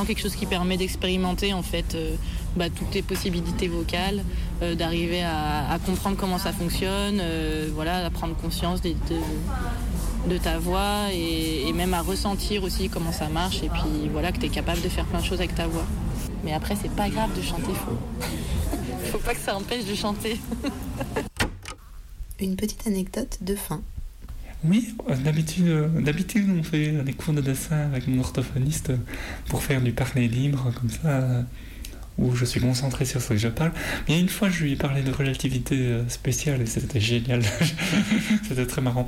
[0.06, 1.96] quelque chose qui permet d'expérimenter en fait
[2.56, 4.24] bah, toutes les possibilités vocales,
[4.76, 7.20] d'arriver à, comprendre comment ça fonctionne,
[7.74, 9.16] voilà, à prendre conscience des, de,
[10.28, 14.38] de ta voix et, même à ressentir aussi comment ça marche et puis voilà que
[14.38, 15.86] tu es capable de faire plein de choses avec ta voix.
[16.44, 17.98] Mais après c'est pas grave de chanter faux.
[19.12, 20.40] Faut pas que ça empêche de chanter.
[22.40, 23.82] Une petite anecdote de fin.
[24.64, 28.92] Oui, d'habitude, d'habitude on fait des cours de dessin avec mon orthophoniste
[29.48, 31.44] pour faire du parler libre comme ça
[32.18, 33.72] où je suis concentré sur ce que je parle.
[34.08, 37.42] Mais une fois, je lui ai parlé de relativité euh, spéciale et c'était génial.
[38.48, 39.06] c'était très marrant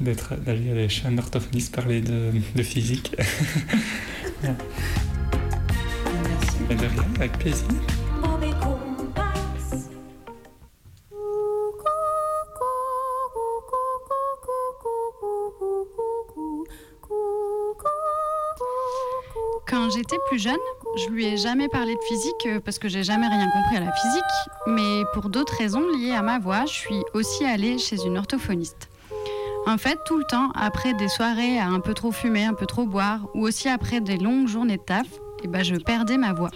[0.00, 3.16] d'être d'aller à des chaînes orthophonistes parler de, de physique.
[4.42, 4.58] Merci.
[6.70, 7.66] de rien, avec plaisir.
[19.66, 20.56] Quand j'étais plus jeune,
[20.96, 23.80] je lui ai jamais parlé de physique euh, parce que j'ai jamais rien compris à
[23.80, 24.22] la physique,
[24.66, 28.87] mais pour d'autres raisons liées à ma voix, je suis aussi allée chez une orthophoniste.
[29.68, 32.64] En fait, tout le temps, après des soirées à un peu trop fumer, un peu
[32.64, 35.06] trop boire, ou aussi après des longues journées de taf,
[35.44, 36.50] eh ben, je perdais ma voix.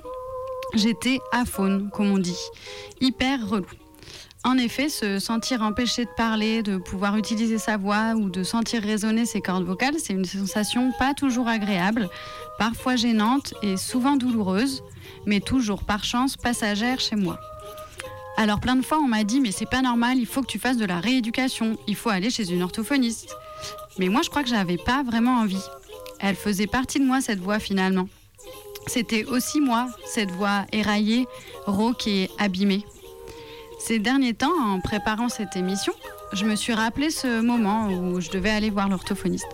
[0.73, 2.41] J'étais aphone, comme on dit,
[3.03, 3.67] hyper relou.
[4.45, 8.83] En effet, se sentir empêché de parler, de pouvoir utiliser sa voix ou de sentir
[8.83, 12.09] résonner ses cordes vocales, c'est une sensation pas toujours agréable,
[12.59, 14.83] parfois gênante et souvent douloureuse,
[15.27, 17.39] mais toujours par chance passagère chez moi.
[18.37, 20.59] Alors plein de fois on m'a dit mais c'est pas normal, il faut que tu
[20.59, 23.35] fasses de la rééducation, il faut aller chez une orthophoniste.
[23.99, 25.63] Mais moi je crois que j'avais pas vraiment envie.
[26.19, 28.09] Elle faisait partie de moi cette voix finalement.
[28.87, 31.27] C'était aussi moi, cette voix éraillée,
[31.67, 32.85] rauque et abîmée.
[33.79, 35.93] Ces derniers temps, en préparant cette émission,
[36.33, 39.49] je me suis rappelé ce moment où je devais aller voir l'orthophoniste.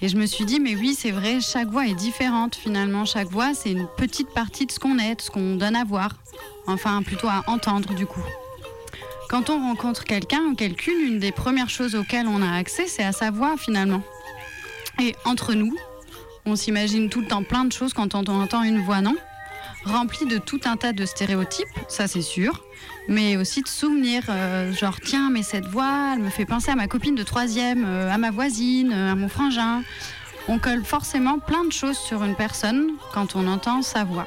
[0.00, 3.04] Et je me suis dit, mais oui, c'est vrai, chaque voix est différente finalement.
[3.04, 5.84] Chaque voix, c'est une petite partie de ce qu'on est, de ce qu'on donne à
[5.84, 6.14] voir.
[6.68, 8.24] Enfin, plutôt à entendre du coup.
[9.30, 13.02] Quand on rencontre quelqu'un ou quelqu'une, une des premières choses auxquelles on a accès, c'est
[13.02, 14.02] à sa voix finalement.
[15.00, 15.74] Et entre nous,
[16.44, 19.16] on s'imagine tout le temps plein de choses quand on entend une voix, non?
[19.84, 22.64] Remplie de tout un tas de stéréotypes, ça c'est sûr,
[23.06, 26.76] mais aussi de souvenirs, euh, genre tiens, mais cette voix, elle me fait penser à
[26.76, 29.82] ma copine de troisième, euh, à ma voisine, euh, à mon frangin.
[30.48, 34.26] On colle forcément plein de choses sur une personne quand on entend sa voix.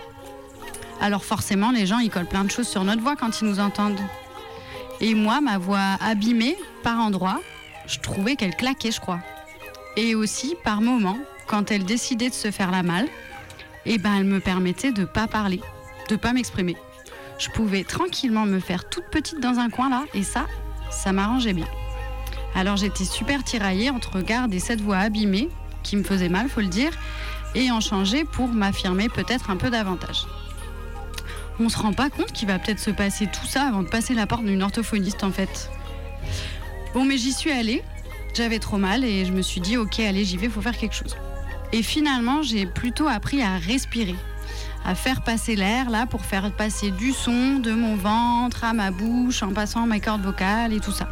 [1.02, 3.60] Alors forcément, les gens, ils collent plein de choses sur notre voix quand ils nous
[3.60, 4.00] entendent.
[5.02, 7.42] Et moi, ma voix abîmée par endroits,
[7.88, 9.20] je trouvais qu'elle claquait, je crois.
[9.98, 13.08] Et aussi, par moments, quand elle décidait de se faire la malle,
[13.88, 15.60] eh ben, elle me permettait de pas parler,
[16.08, 16.78] de pas m'exprimer.
[17.40, 20.46] Je pouvais tranquillement me faire toute petite dans un coin là, et ça,
[20.92, 21.68] ça m'arrangeait bien.
[22.54, 25.50] Alors j'étais super tiraillée entre garde et cette voix abîmée,
[25.82, 26.92] qui me faisait mal, faut le dire,
[27.56, 30.28] et en changer pour m'affirmer peut-être un peu davantage.
[31.64, 34.16] On se rend pas compte qu'il va peut-être se passer tout ça avant de passer
[34.16, 35.70] la porte d'une orthophoniste en fait.
[36.96, 37.84] Bon, mais j'y suis allée,
[38.34, 40.96] j'avais trop mal et je me suis dit, ok, allez, j'y vais, faut faire quelque
[40.96, 41.16] chose.
[41.72, 44.16] Et finalement, j'ai plutôt appris à respirer,
[44.84, 48.90] à faire passer l'air là pour faire passer du son de mon ventre à ma
[48.90, 51.10] bouche en passant mes cordes vocales et tout ça.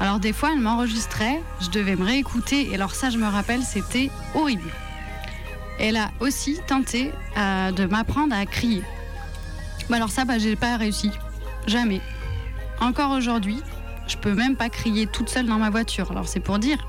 [0.00, 3.62] Alors des fois, elle m'enregistrait, je devais me réécouter et alors ça, je me rappelle,
[3.62, 4.70] c'était horrible.
[5.78, 8.82] Elle a aussi tenté euh, de m'apprendre à crier.
[9.88, 11.10] Bah alors ça, bah, j'ai pas réussi.
[11.66, 12.00] Jamais.
[12.80, 13.60] Encore aujourd'hui,
[14.06, 16.10] je peux même pas crier toute seule dans ma voiture.
[16.10, 16.86] Alors c'est pour dire.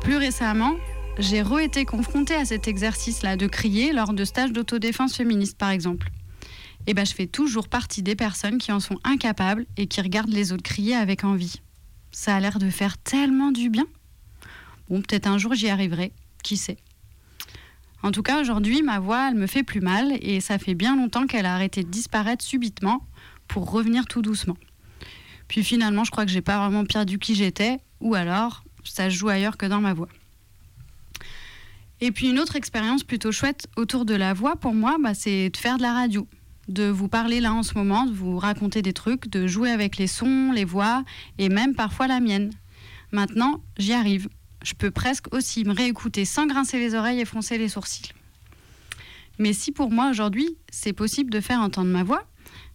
[0.00, 0.74] Plus récemment,
[1.18, 6.10] j'ai re-été confrontée à cet exercice-là de crier lors de stages d'autodéfense féministe, par exemple.
[6.86, 10.32] Et ben, je fais toujours partie des personnes qui en sont incapables et qui regardent
[10.32, 11.60] les autres crier avec envie.
[12.12, 13.86] Ça a l'air de faire tellement du bien.
[14.88, 16.12] Bon, peut-être un jour j'y arriverai,
[16.42, 16.76] qui sait?
[18.04, 20.94] En tout cas, aujourd'hui, ma voix, elle me fait plus mal et ça fait bien
[20.94, 23.02] longtemps qu'elle a arrêté de disparaître subitement
[23.48, 24.58] pour revenir tout doucement.
[25.48, 29.16] Puis finalement, je crois que j'ai pas vraiment perdu qui j'étais, ou alors ça se
[29.16, 30.10] joue ailleurs que dans ma voix.
[32.02, 35.48] Et puis une autre expérience plutôt chouette autour de la voix pour moi, bah, c'est
[35.48, 36.28] de faire de la radio,
[36.68, 39.96] de vous parler là en ce moment, de vous raconter des trucs, de jouer avec
[39.96, 41.04] les sons, les voix
[41.38, 42.50] et même parfois la mienne.
[43.12, 44.28] Maintenant, j'y arrive
[44.64, 48.12] je peux presque aussi me réécouter sans grincer les oreilles et froncer les sourcils.
[49.38, 52.24] Mais si pour moi aujourd'hui c'est possible de faire entendre ma voix,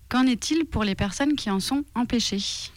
[0.08, 2.72] qu'en est-il pour les personnes qui en sont empêchées?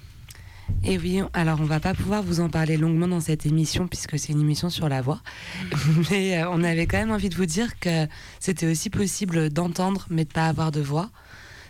[0.85, 3.87] Et eh oui, alors on va pas pouvoir vous en parler longuement dans cette émission
[3.87, 5.21] puisque c'est une émission sur la voix.
[6.11, 8.07] Mais euh, on avait quand même envie de vous dire que
[8.41, 11.11] c'était aussi possible d'entendre mais de pas avoir de voix.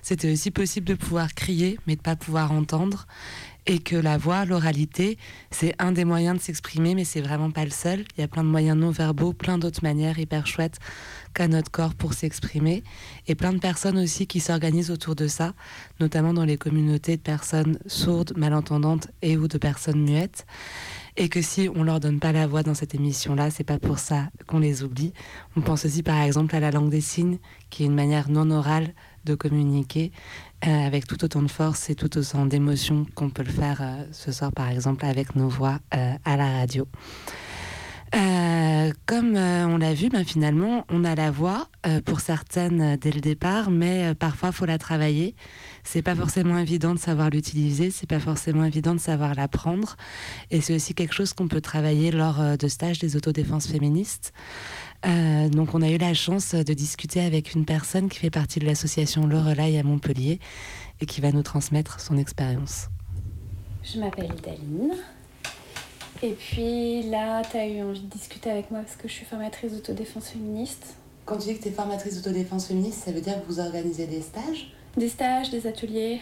[0.03, 3.07] C'était aussi possible de pouvoir crier mais de pas pouvoir entendre
[3.66, 5.18] et que la voix, l'oralité,
[5.50, 8.04] c'est un des moyens de s'exprimer, mais c'est vraiment pas le seul.
[8.16, 10.78] Il y a plein de moyens non verbaux, plein d'autres manières hyper chouettes
[11.34, 12.82] qu'a notre corps pour s'exprimer,
[13.26, 15.54] et plein de personnes aussi qui s'organisent autour de ça,
[16.00, 20.46] notamment dans les communautés de personnes sourdes, malentendantes et ou de personnes muettes.
[21.16, 23.98] Et que si on leur donne pas la voix dans cette émission-là, c'est pas pour
[23.98, 25.12] ça qu'on les oublie.
[25.56, 27.38] On pense aussi par exemple à la langue des signes,
[27.70, 28.94] qui est une manière non orale
[29.25, 30.12] de communiquer
[30.66, 34.05] euh, avec tout autant de force et tout autant d'émotion qu'on peut le faire euh,
[34.12, 36.87] ce soir, par exemple, avec nos voix euh, à la radio.
[39.07, 41.68] comme on l'a vu, ben, finalement, on a la voix
[42.05, 45.35] pour certaines dès le départ, mais parfois faut la travailler.
[45.83, 49.97] C'est pas forcément évident de savoir l'utiliser, c'est pas forcément évident de savoir l'apprendre,
[50.51, 54.33] et c'est aussi quelque chose qu'on peut travailler lors de stages des autodéfenses féministes.
[55.05, 58.61] Euh, donc on a eu la chance de discuter avec une personne qui fait partie
[58.61, 60.38] de l'association Lorelai à Montpellier
[61.00, 62.88] et qui va nous transmettre son expérience.
[63.82, 64.92] Je m'appelle Daline.
[66.22, 69.26] Et puis là, tu as eu envie de discuter avec moi parce que je suis
[69.26, 70.94] formatrice d'autodéfense féministe.
[71.24, 74.07] Quand tu dis que tu es formatrice d'autodéfense féministe, ça veut dire que vous organisez
[74.07, 74.72] des stages?
[74.96, 76.20] Des stages, des ateliers,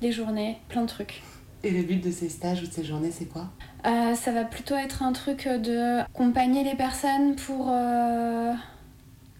[0.00, 1.22] des journées, plein de trucs.
[1.66, 3.48] Et le but de ces stages ou de ces journées, c'est quoi?
[3.86, 8.52] Euh, Ça va plutôt être un truc de accompagner les personnes pour euh,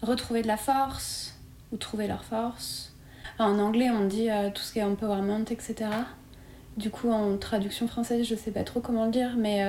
[0.02, 1.38] retrouver de la force
[1.70, 2.92] ou trouver leur force.
[3.38, 5.88] en anglais, on dit euh, tout ce qui est empowerment, etc.
[6.76, 9.64] Du coup, en traduction française, je sais pas trop comment le dire, mais,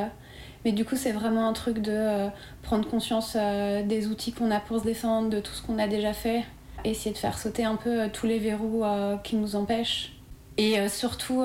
[0.66, 2.28] mais du coup, c'est vraiment un truc de
[2.64, 3.38] prendre conscience
[3.86, 6.44] des outils qu'on a pour se défendre, de tout ce qu'on a déjà fait,
[6.84, 8.84] essayer de faire sauter un peu tous les verrous
[9.24, 10.14] qui nous empêchent.
[10.58, 11.44] Et surtout,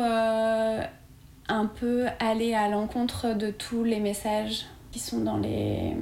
[1.52, 5.94] un peu aller à l'encontre de tous les messages qui sont dans les,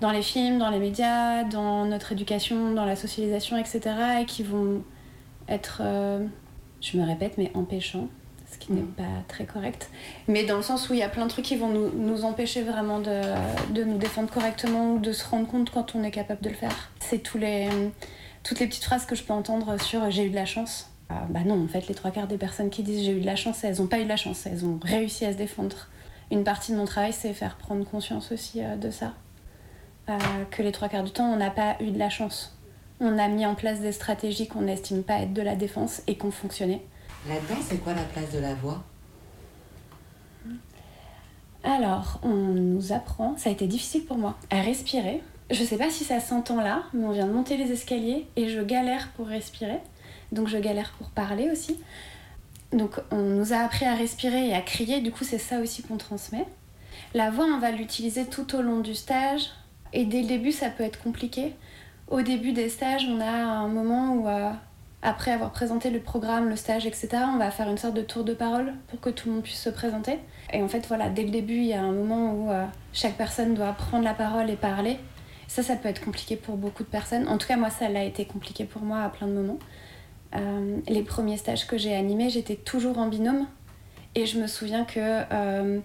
[0.00, 3.80] dans les films, dans les médias, dans notre éducation, dans la socialisation, etc.
[4.20, 4.82] et qui vont
[5.48, 6.24] être, euh,
[6.80, 8.08] je me répète, mais empêchants,
[8.50, 8.92] ce qui n'est mm.
[8.96, 9.90] pas très correct.
[10.28, 12.24] Mais dans le sens où il y a plein de trucs qui vont nous, nous
[12.24, 13.20] empêcher vraiment de,
[13.72, 16.54] de, nous défendre correctement ou de se rendre compte quand on est capable de le
[16.56, 16.90] faire.
[17.00, 17.68] C'est tous les,
[18.44, 21.24] toutes les petites phrases que je peux entendre sur j'ai eu de la chance ah,
[21.28, 23.36] bah non, en fait, les trois quarts des personnes qui disent j'ai eu de la
[23.36, 25.88] chance, elles n'ont pas eu de la chance, elles ont réussi à se défendre.
[26.32, 29.14] Une partie de mon travail, c'est faire prendre conscience aussi euh, de ça.
[30.08, 30.16] Euh,
[30.50, 32.56] que les trois quarts du temps, on n'a pas eu de la chance.
[32.98, 36.16] On a mis en place des stratégies qu'on n'estime pas être de la défense et
[36.16, 36.84] qui ont fonctionné.
[37.28, 38.82] Là-dedans, c'est quoi la place de la voix?
[41.62, 45.22] Alors, on nous apprend, ça a été difficile pour moi, à respirer.
[45.50, 48.48] Je sais pas si ça s'entend là, mais on vient de monter les escaliers et
[48.48, 49.80] je galère pour respirer
[50.32, 51.78] donc je galère pour parler aussi.
[52.72, 55.82] Donc on nous a appris à respirer et à crier, du coup c'est ça aussi
[55.82, 56.46] qu'on transmet.
[57.14, 59.50] La voix, on va l'utiliser tout au long du stage
[59.92, 61.52] et dès le début ça peut être compliqué.
[62.08, 64.50] Au début des stages, on a un moment où, euh,
[65.02, 68.22] après avoir présenté le programme, le stage, etc., on va faire une sorte de tour
[68.22, 70.20] de parole pour que tout le monde puisse se présenter.
[70.52, 73.16] Et en fait, voilà, dès le début, il y a un moment où euh, chaque
[73.16, 74.98] personne doit prendre la parole et parler.
[75.48, 77.26] Ça, ça peut être compliqué pour beaucoup de personnes.
[77.26, 79.58] En tout cas, moi, ça l'a été compliqué pour moi à plein de moments.
[80.34, 83.46] Euh, les premiers stages que j'ai animés, j'étais toujours en binôme.
[84.14, 85.80] Et je me souviens que euh,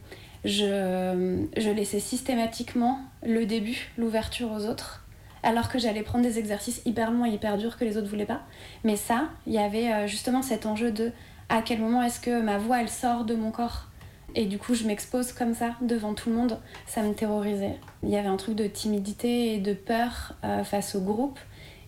[0.45, 5.05] je, je, laissais systématiquement le début, l'ouverture aux autres,
[5.43, 8.25] alors que j'allais prendre des exercices hyper longs et hyper durs que les autres voulaient
[8.25, 8.41] pas.
[8.83, 11.11] Mais ça, il y avait euh, justement cet enjeu de
[11.49, 13.87] à quel moment est-ce que ma voix elle sort de mon corps
[14.33, 17.77] et du coup je m'expose comme ça devant tout le monde, ça me terrorisait.
[18.01, 21.37] Il y avait un truc de timidité et de peur face au groupe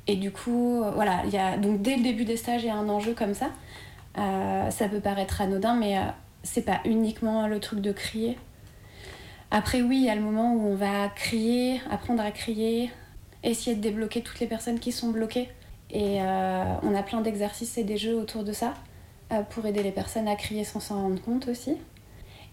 [0.08, 2.70] et du coup, euh, voilà, y a, donc dès le début des stages, il y
[2.70, 3.49] a un enjeu comme ça.
[4.18, 6.01] Euh, ça peut paraître anodin, mais euh,
[6.43, 8.38] c'est pas uniquement le truc de crier.
[9.49, 12.91] Après, oui, il y a le moment où on va crier, apprendre à crier,
[13.43, 15.49] essayer de débloquer toutes les personnes qui sont bloquées.
[15.95, 18.74] Et on a plein d'exercices et des jeux autour de ça
[19.51, 21.78] pour aider les personnes à crier sans s'en rendre compte aussi.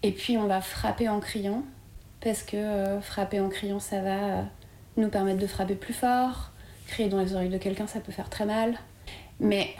[0.03, 1.63] Et puis, on va frapper en criant,
[2.19, 4.45] parce que frapper en criant, ça va
[4.95, 6.50] nous permettre de frapper plus fort,
[6.91, 8.77] crier dans les oreilles de quelqu'un, ça peut faire très mal.
[9.39, 9.75] Mais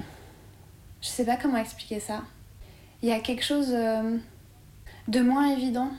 [1.02, 2.22] je sais pas comment expliquer ça.
[3.04, 4.18] Il y a quelque chose euh,
[5.08, 5.90] de moins évident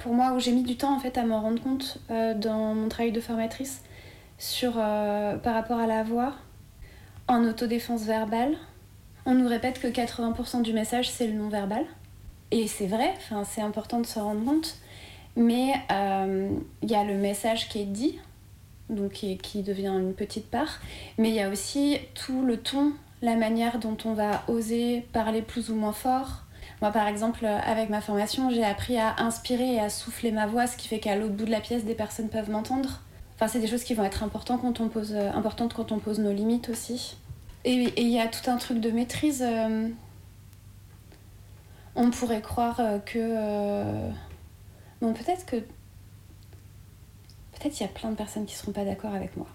[0.00, 2.74] pour moi où j'ai mis du temps en fait à m'en rendre compte euh, dans
[2.74, 3.82] mon travail de formatrice
[4.38, 6.34] sur euh, par rapport à la voix
[7.28, 8.56] en autodéfense verbale.
[9.26, 11.84] On nous répète que 80% du message c'est le non verbal
[12.50, 13.14] et c'est vrai,
[13.46, 14.76] c'est important de se rendre compte.
[15.36, 15.72] Mais
[16.82, 18.18] il y a le message qui est dit,
[18.88, 20.80] donc qui, devient une petite part.
[21.18, 25.42] Mais il y a aussi tout le ton, la manière dont on va oser parler
[25.42, 26.42] plus ou moins fort.
[26.80, 30.66] Moi, par exemple, avec ma formation, j'ai appris à inspirer et à souffler ma voix,
[30.66, 33.00] ce qui fait qu'à l'autre bout de la pièce, des personnes peuvent m'entendre.
[33.36, 35.98] Enfin, c'est des choses qui vont être importantes quand on pose, euh, importantes quand on
[35.98, 37.16] pose nos limites aussi.
[37.64, 39.42] Et il y a tout un truc de maîtrise.
[39.46, 39.88] Euh,
[41.94, 44.10] on pourrait croire euh, que...
[45.00, 45.56] Bon, peut-être que
[47.62, 49.46] peut-être il y a plein de personnes qui ne seront pas d'accord avec moi.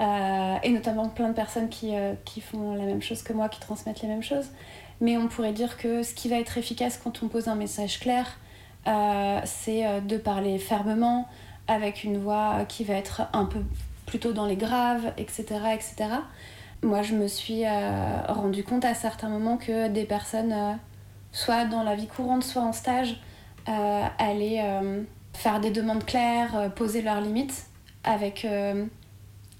[0.00, 3.48] Euh, et notamment plein de personnes qui, euh, qui, font la même chose que moi,
[3.48, 4.50] qui transmettent les mêmes choses.
[5.00, 8.00] Mais on pourrait dire que ce qui va être efficace quand on pose un message
[8.00, 8.38] clair,
[8.86, 11.28] euh, c'est de parler fermement,
[11.66, 13.60] avec une voix qui va être un peu
[14.06, 15.44] plutôt dans les graves, etc.
[15.74, 16.06] etc.
[16.82, 17.64] Moi, je me suis
[18.28, 20.78] rendu compte à certains moments que des personnes,
[21.32, 23.20] soit dans la vie courante, soit en stage,
[23.66, 24.62] allaient
[25.38, 27.66] faire des demandes claires, euh, poser leurs limites
[28.02, 28.84] avec euh,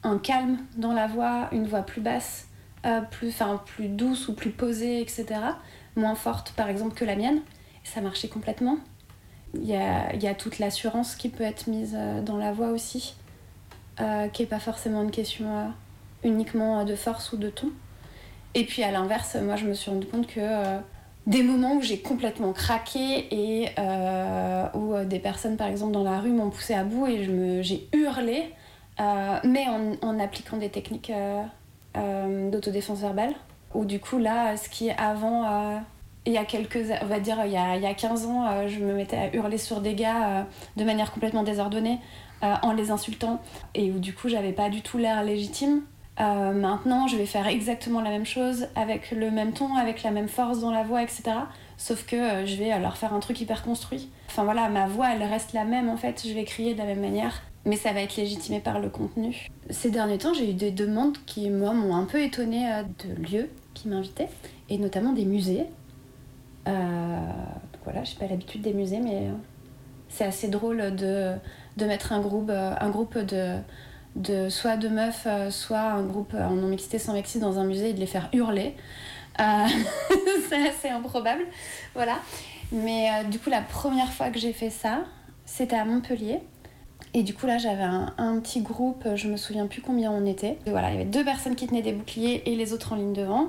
[0.02, 2.48] un calme dans la voix, une voix plus basse,
[2.84, 3.32] euh, plus,
[3.64, 5.26] plus douce ou plus posée, etc.
[5.94, 7.42] Moins forte par exemple que la mienne.
[7.84, 8.78] Ça marchait complètement.
[9.54, 13.14] Il y a, y a, toute l'assurance qui peut être mise dans la voix aussi,
[13.96, 15.72] qui n'est pas forcément une question
[16.22, 17.70] uniquement de force ou de ton.
[18.54, 20.40] Et puis à l'inverse, moi je me suis rendu compte que
[21.28, 26.02] des moments où j'ai complètement craqué et euh, où euh, des personnes, par exemple, dans
[26.02, 28.50] la rue m'ont poussé à bout et j'ai hurlé.
[29.44, 29.66] mais
[30.02, 31.12] en, appliquant des techniques
[31.94, 33.34] d'autodéfense verbale.
[33.74, 35.80] Ou du coup, là, ce qui avant
[36.24, 38.66] il y a quelques, on va dire, il y a, il y a 15 ans,
[38.66, 41.98] je me mettais à hurler sur des gars de manière complètement désordonnée
[42.40, 43.42] en les insultant
[43.74, 45.82] et où du coup j'avais pas du tout l'air légitime.
[46.18, 50.28] Maintenant, je vais faire exactement la même chose avec le même ton, avec la même
[50.28, 51.22] force dans la voix, etc.
[51.78, 54.10] Sauf que euh, je vais leur faire un truc hyper construit.
[54.26, 56.26] Enfin voilà, ma voix, elle reste la même en fait.
[56.26, 59.46] Je vais crier de la même manière, mais ça va être légitimé par le contenu.
[59.70, 63.22] Ces derniers temps, j'ai eu des demandes qui, moi, m'ont un peu étonnée euh, de
[63.22, 64.28] lieux qui m'invitaient,
[64.68, 65.66] et notamment des musées.
[66.66, 67.20] Euh,
[67.84, 69.28] voilà, je n'ai pas l'habitude des musées, mais
[70.08, 71.34] c'est assez drôle de,
[71.76, 73.60] de mettre un groupe, un groupe de,
[74.16, 77.92] de soit de meufs, soit un groupe en non-mixité sans mixité dans un musée et
[77.94, 78.74] de les faire hurler.
[79.40, 79.66] Euh,
[80.48, 81.42] c'est assez improbable.
[81.94, 82.18] Voilà.
[82.72, 85.04] Mais euh, du coup, la première fois que j'ai fait ça,
[85.44, 86.40] c'était à Montpellier.
[87.14, 90.58] Et du coup, là, j'avais un, petit groupe, je me souviens plus combien on était.
[90.66, 93.14] voilà, il y avait deux personnes qui tenaient des boucliers et les autres en ligne
[93.14, 93.48] devant.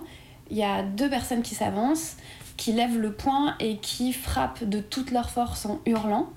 [0.49, 2.16] Il y a deux personnes qui s'avancent,
[2.55, 6.30] qui lèvent le poing et qui frappent de toute leur force en hurlant.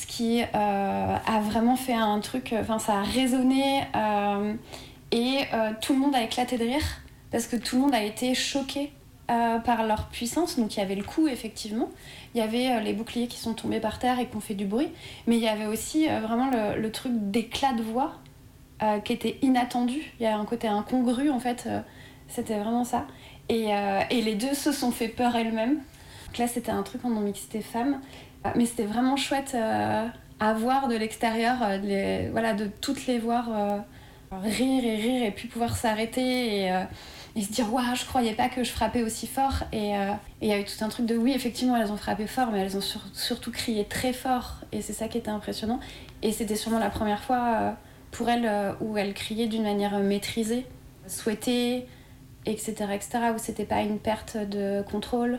[0.00, 3.82] Ce qui euh, a vraiment fait un truc, enfin, ça a résonné
[5.12, 5.40] et
[5.80, 6.84] tout le monde a éclaté de rire
[7.30, 8.92] parce que tout le monde a été choqué
[9.28, 10.56] euh, par leur puissance.
[10.56, 11.90] Donc il y avait le coup, effectivement.
[12.32, 14.54] Il y avait euh, les boucliers qui sont tombés par terre et qui ont fait
[14.54, 14.88] du bruit.
[15.26, 18.12] Mais il y avait aussi euh, vraiment le, truc d'éclat de voix
[19.04, 20.12] qui était inattendu.
[20.20, 21.66] Il y a un côté incongru, en fait.
[22.28, 23.06] c'était vraiment ça.
[23.48, 23.70] Et,
[24.10, 25.76] et, les deux se sont fait peur elles-mêmes.
[26.26, 28.00] Donc là, c'était un truc en non-mixité femme.
[28.54, 31.56] Mais c'était vraiment chouette à voir de l'extérieur,
[32.32, 33.48] voilà, de toutes les voir
[34.30, 36.86] rire et rire et puis pouvoir s'arrêter et
[37.36, 40.48] et se dire waouh je croyais pas que je frappais aussi fort euh, et il
[40.48, 42.76] y a eu tout un truc de oui effectivement elles ont frappé fort mais elles
[42.76, 45.78] ont surtout crié très fort et c'est ça qui était impressionnant
[46.22, 47.72] et c'était sûrement la première fois euh,
[48.10, 50.66] pour elles euh, où elles criaient d'une manière maîtrisée
[51.06, 51.86] souhaitée
[52.46, 55.38] etc etc où c'était pas une perte de contrôle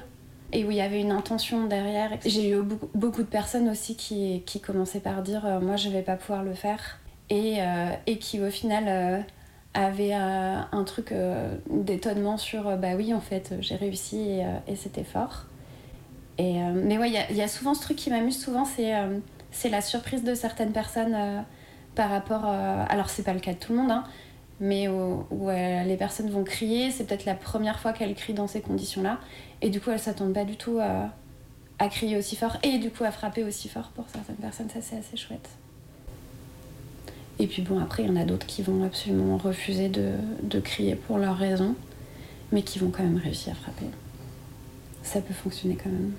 [0.54, 2.12] et où il y avait une intention derrière.
[2.26, 2.62] J'ai eu
[2.96, 6.54] beaucoup, de personnes aussi qui, qui commençaient par dire moi je vais pas pouvoir le
[6.54, 7.00] faire.
[7.30, 7.58] Et,
[8.06, 9.26] et qui au final
[9.78, 14.76] avait euh, un truc euh, d'étonnement sur euh, bah oui en fait j'ai réussi et,
[14.76, 15.46] c'était fort.
[16.38, 20.24] Et mais ouais il y, a souvent ce truc qui m'amuse souvent c'est la surprise
[20.24, 21.44] de certaines personnes
[21.96, 24.04] par rapport alors c'est pas le cas de tout le monde hein,
[24.60, 28.62] mais où, les personnes vont crier c'est peut-être la première fois qu'elles crient dans ces
[28.62, 29.20] conditions là
[29.62, 31.10] et du coup elles s'attendent pas du tout à,
[31.80, 34.82] à crier aussi fort et du coup à frapper aussi fort pour certaines personnes ça
[34.82, 35.50] c'est assez chouette
[37.40, 40.60] et puis bon, après, il y en a d'autres qui vont absolument refuser de, de
[40.60, 41.76] crier pour leurs raisons,
[42.52, 43.86] mais qui vont quand même réussir à frapper.
[45.04, 46.14] Ça peut fonctionner quand même.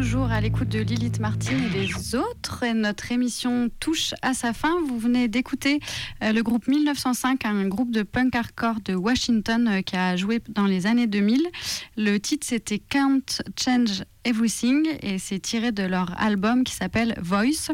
[0.00, 2.62] Toujours à l'écoute de Lilith Martin et des autres.
[2.62, 4.80] Et notre émission touche à sa fin.
[4.86, 5.78] Vous venez d'écouter
[6.24, 10.40] euh, le groupe 1905, un groupe de punk hardcore de Washington euh, qui a joué
[10.48, 11.42] dans les années 2000.
[11.98, 17.70] Le titre c'était Can't Change Everything et c'est tiré de leur album qui s'appelle Voice.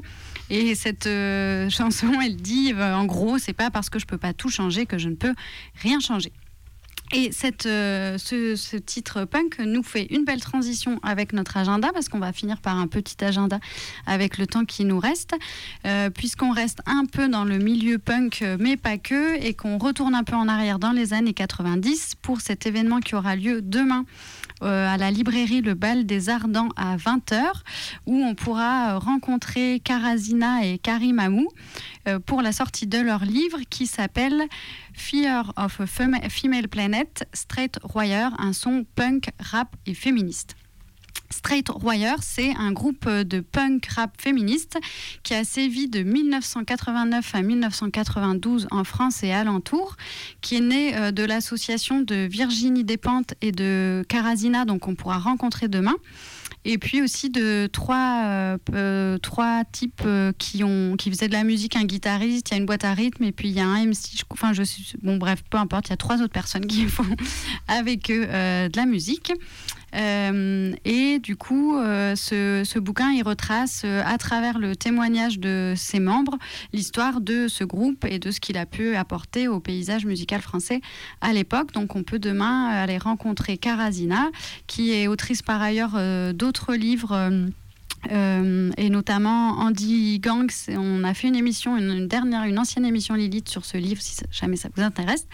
[0.51, 4.33] Et cette euh, chanson, elle dit en gros, c'est pas parce que je peux pas
[4.33, 5.35] tout changer que je ne peux
[5.81, 6.33] rien changer.
[7.13, 7.31] Et
[7.67, 12.33] euh, ce, titre punk nous fait une belle transition avec notre agenda, parce qu'on va
[12.33, 13.61] finir par un petit agenda
[14.07, 15.35] avec le temps qui nous reste,
[15.87, 20.15] euh, puisqu'on reste un peu dans le milieu punk, mais pas que, et qu'on retourne
[20.15, 24.05] un peu en arrière dans les années 90 pour cet événement qui aura lieu demain
[24.63, 27.43] euh, à la librairie Le Bal des Ardents à 20h,
[28.07, 31.49] où on pourra rencontrer Karazina et Karim Amou
[32.25, 34.45] pour la sortie de leur livre qui s'appelle
[34.95, 35.87] Fear of a
[36.29, 40.57] Female Planet, Straight Royer, un son punk, rap et féministe.
[41.31, 44.79] Straight Royer, c'est un groupe de punk rap féministe
[45.23, 49.97] qui a sévi de 1989 à 1992 en France et alentour,
[50.41, 55.19] qui est né euh, de l'association de Virginie Despentes et de Karazina, donc on pourra
[55.19, 55.95] rencontrer demain
[56.65, 60.03] et puis aussi de trois, euh, euh, trois types
[60.37, 62.93] qui, ont, qui faisaient de la musique, un guitariste, il y a une boîte à
[62.93, 65.87] rythme, et puis il y a un MC, enfin je suis, bon bref, peu importe,
[65.87, 67.07] il y a trois autres personnes qui font
[67.69, 69.33] avec eux de la musique.
[69.95, 75.75] Euh, et du coup, euh, ce, bouquin, il retrace euh, à travers le témoignage de
[75.77, 76.37] ses membres
[76.73, 80.81] l'histoire de ce groupe et de ce qu'il a pu apporter au paysage musical français
[81.21, 81.73] à l'époque.
[81.73, 84.31] Donc on peut demain aller rencontrer Karazina,
[84.67, 85.97] qui est autrice par ailleurs
[86.35, 87.31] d'autres livres.
[88.13, 90.53] Euh, et notamment Andy Gangs.
[90.69, 94.17] On a fait une émission, une, dernière, une ancienne émission Lilith sur ce livre, si
[94.31, 95.27] jamais ça vous intéresse.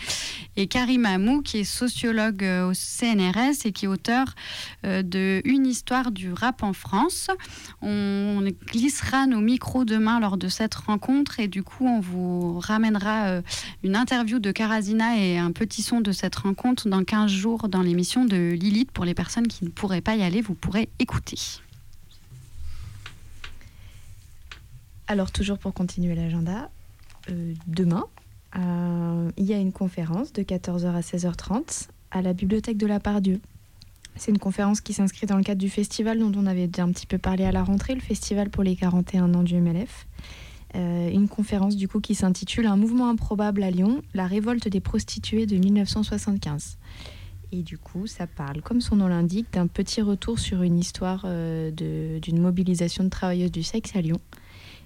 [0.56, 4.26] Et Karim Amou, qui est sociologue euh, au CNRS et qui est auteur
[4.84, 7.28] euh, de Une histoire du rap en France.
[7.80, 13.40] On, glissera nos micros demain lors de cette rencontre et du coup, on vous ramènera
[13.82, 17.82] une interview de Karazina et un petit son de cette rencontre dans 15 jours dans
[17.82, 18.90] l'émission de Lilith.
[18.90, 21.38] Pour les personnes qui ne pourraient pas y aller, vous pourrez écouter.
[25.08, 26.70] Alors toujours pour continuer l'agenda,
[27.30, 28.04] euh, demain,
[28.56, 33.00] euh, il y a une conférence de 14h à 16h30 à la bibliothèque de la
[33.00, 33.40] Pardieu.
[34.16, 36.92] C'est une conférence qui s'inscrit dans le cadre du festival dont on avait déjà un
[36.92, 40.06] petit peu parlé à la rentrée, le festival pour les 41 ans du MLF.
[40.74, 44.80] Euh, une conférence du coup qui s'intitule Un mouvement improbable à Lyon, la révolte des
[44.80, 46.78] prostituées de 1975.
[47.52, 51.26] Et du coup, ça parle, comme son nom l'indique, d'un petit retour sur une histoire
[51.26, 54.20] d'une mobilisation de travailleuses du sexe à Lyon.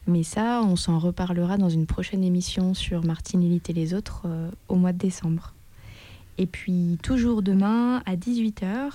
[0.07, 4.23] Mais ça, on s'en reparlera dans une prochaine émission sur Martine Elite et les autres
[4.27, 5.53] euh, au mois de décembre.
[6.39, 8.91] Et puis toujours demain à 18h,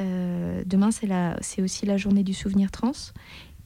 [0.00, 2.92] euh, demain c'est aussi la journée du souvenir trans.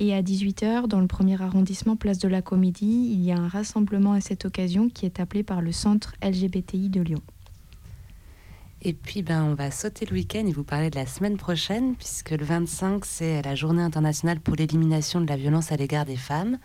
[0.01, 3.49] Et à 18h, dans le premier arrondissement, place de la Comédie, il y a un
[3.49, 7.22] rassemblement à cette occasion qui est appelé par le Centre LGBTI de Lyon.
[8.80, 11.96] Et puis, ben, on va sauter le week-end et vous parler de la semaine prochaine,
[11.96, 16.16] puisque le 25, c'est la journée internationale pour l'élimination de la violence à l'égard des
[16.16, 16.58] femmes.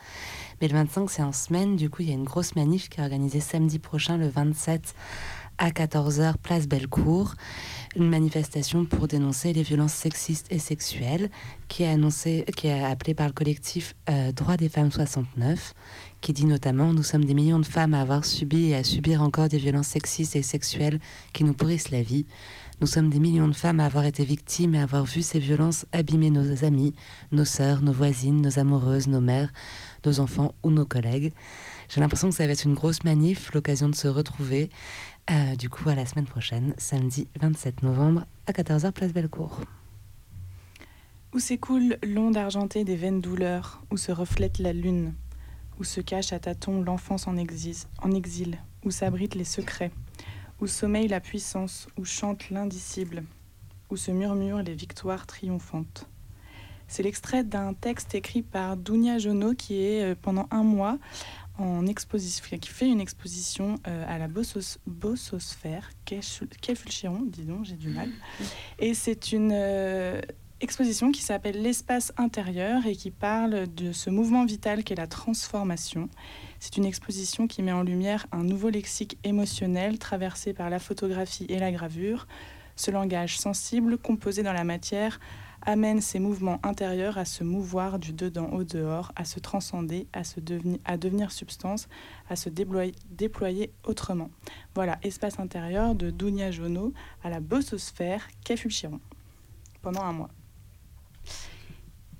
[0.61, 1.75] Mais le 25, c'est en semaine.
[1.75, 4.93] Du coup, il y a une grosse manif qui est organisée samedi prochain, le 27,
[5.57, 7.33] à 14h, place Bellecour.
[7.95, 11.31] Une manifestation pour dénoncer les violences sexistes et sexuelles,
[11.67, 15.73] qui est, annoncée, qui est appelée par le collectif euh, Droits des femmes 69
[16.23, 19.21] qui dit notamment Nous sommes des millions de femmes à avoir subi et à subir
[19.21, 20.99] encore des violences sexistes et sexuelles
[21.33, 22.25] qui nous pourrissent la vie.
[22.79, 25.39] Nous sommes des millions de femmes à avoir été victimes et à avoir vu ces
[25.39, 26.93] violences abîmer nos amis,
[27.33, 29.51] nos sœurs, nos voisines, nos amoureuses, nos mères,
[30.05, 31.33] nos enfants ou nos collègues.
[31.89, 34.69] J'ai l'impression que ça va être une grosse manif, l'occasion de se retrouver.
[35.29, 39.59] Euh, du coup, à la semaine prochaine, samedi 27 novembre à 14h, place Bellecour.
[41.33, 45.13] Où s'écoule l'onde argentée des vaines douleurs, où se reflète la lune,
[45.83, 49.91] où se cache à tâtons l'enfance en exil, où s'abritent les secrets,
[50.61, 53.25] où sommeille la puissance, où chante l'indicible,
[53.89, 56.07] où se murmurent les victoires triomphantes.
[56.87, 60.99] C'est l'extrait d'un texte écrit par Dounia Jono qui est euh, pendant un mois
[61.57, 66.21] en exposition, qui fait une exposition euh, à la Bossos, Bossosphère, Quai
[66.75, 68.09] Fulchiron, dis donc, j'ai du mal.
[68.79, 70.21] Et c'est une euh,
[70.63, 76.07] exposition qui s'appelle L'espace intérieur et qui parle de ce mouvement vital qu'est la transformation.
[76.61, 81.45] C'est une exposition qui met en lumière un nouveau lexique émotionnel traversé par la photographie
[81.49, 82.27] et la gravure.
[82.77, 85.19] Ce langage sensible, composé dans la matière,
[85.63, 90.23] amène ces mouvements intérieurs à se mouvoir du dedans au dehors, à se transcender, à,
[90.23, 91.89] se devenir, substance,
[92.29, 94.29] à se déployer, déployer autrement.
[94.75, 99.01] Voilà, espace intérieur de Dounia Jono à la Bossosphère, Quai Fulchiron,
[99.81, 100.29] pendant un mois.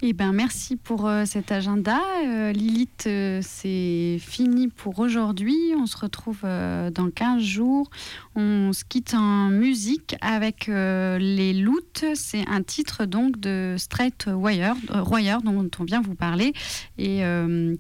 [0.06, 1.98] Eh ben, merci pour euh, cet agenda.
[2.26, 5.56] Euh, Lilith, euh, c'est fini pour aujourd'hui.
[5.78, 7.90] On se retrouve dans 15 jours.
[8.36, 12.04] On se quitte en musique avec Les Loutes.
[12.16, 16.52] C'est un titre donc de Straight Wire, Royer, dont on vient vous parler
[16.98, 17.22] et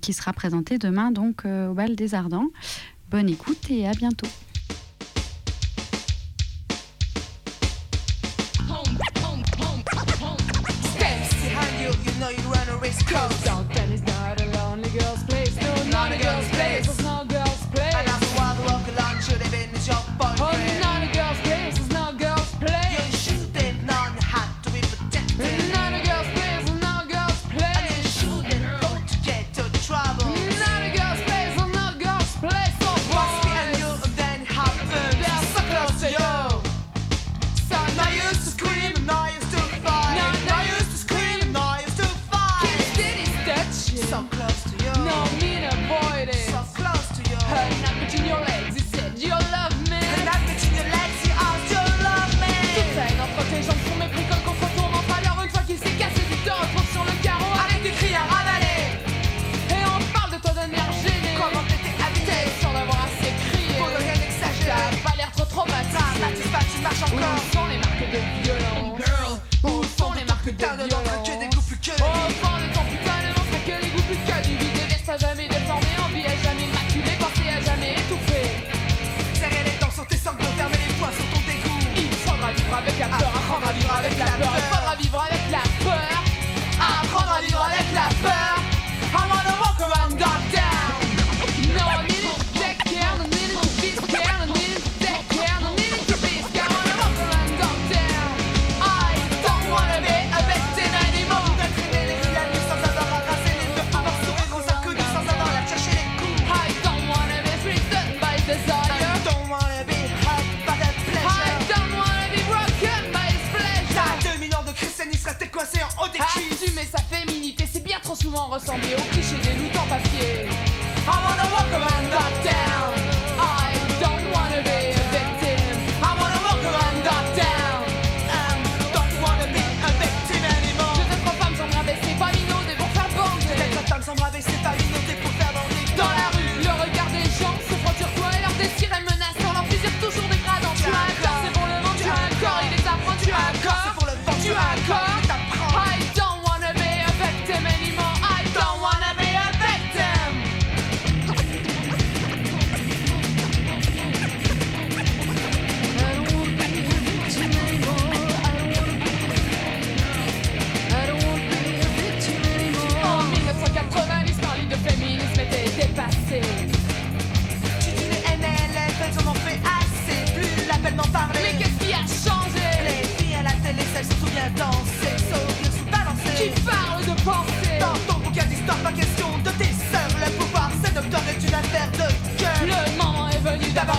[0.01, 2.47] qui sera présenté demain donc au Bal des Ardents.
[3.09, 4.29] Bonne écoute et à bientôt.
[13.13, 13.42] coast.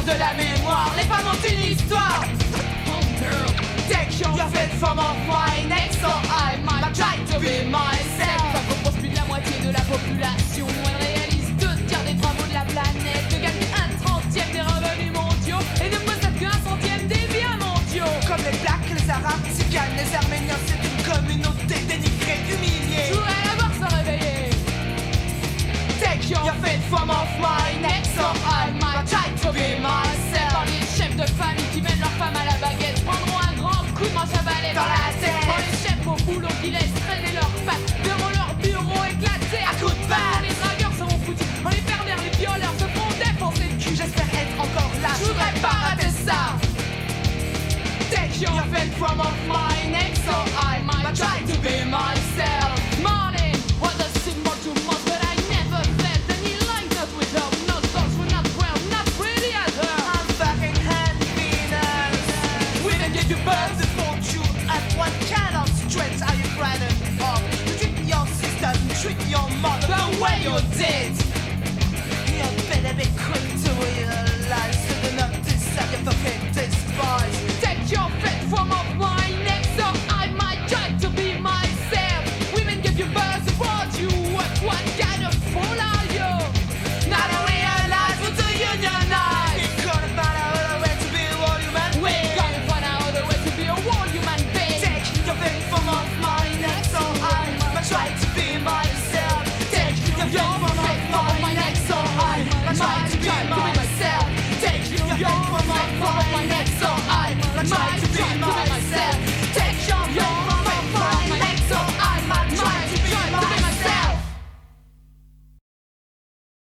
[0.04, 2.24] de la mémoire, les femmes ont une histoire.
[3.88, 5.14] Dès qu'on fait de forme en
[49.06, 49.43] from a.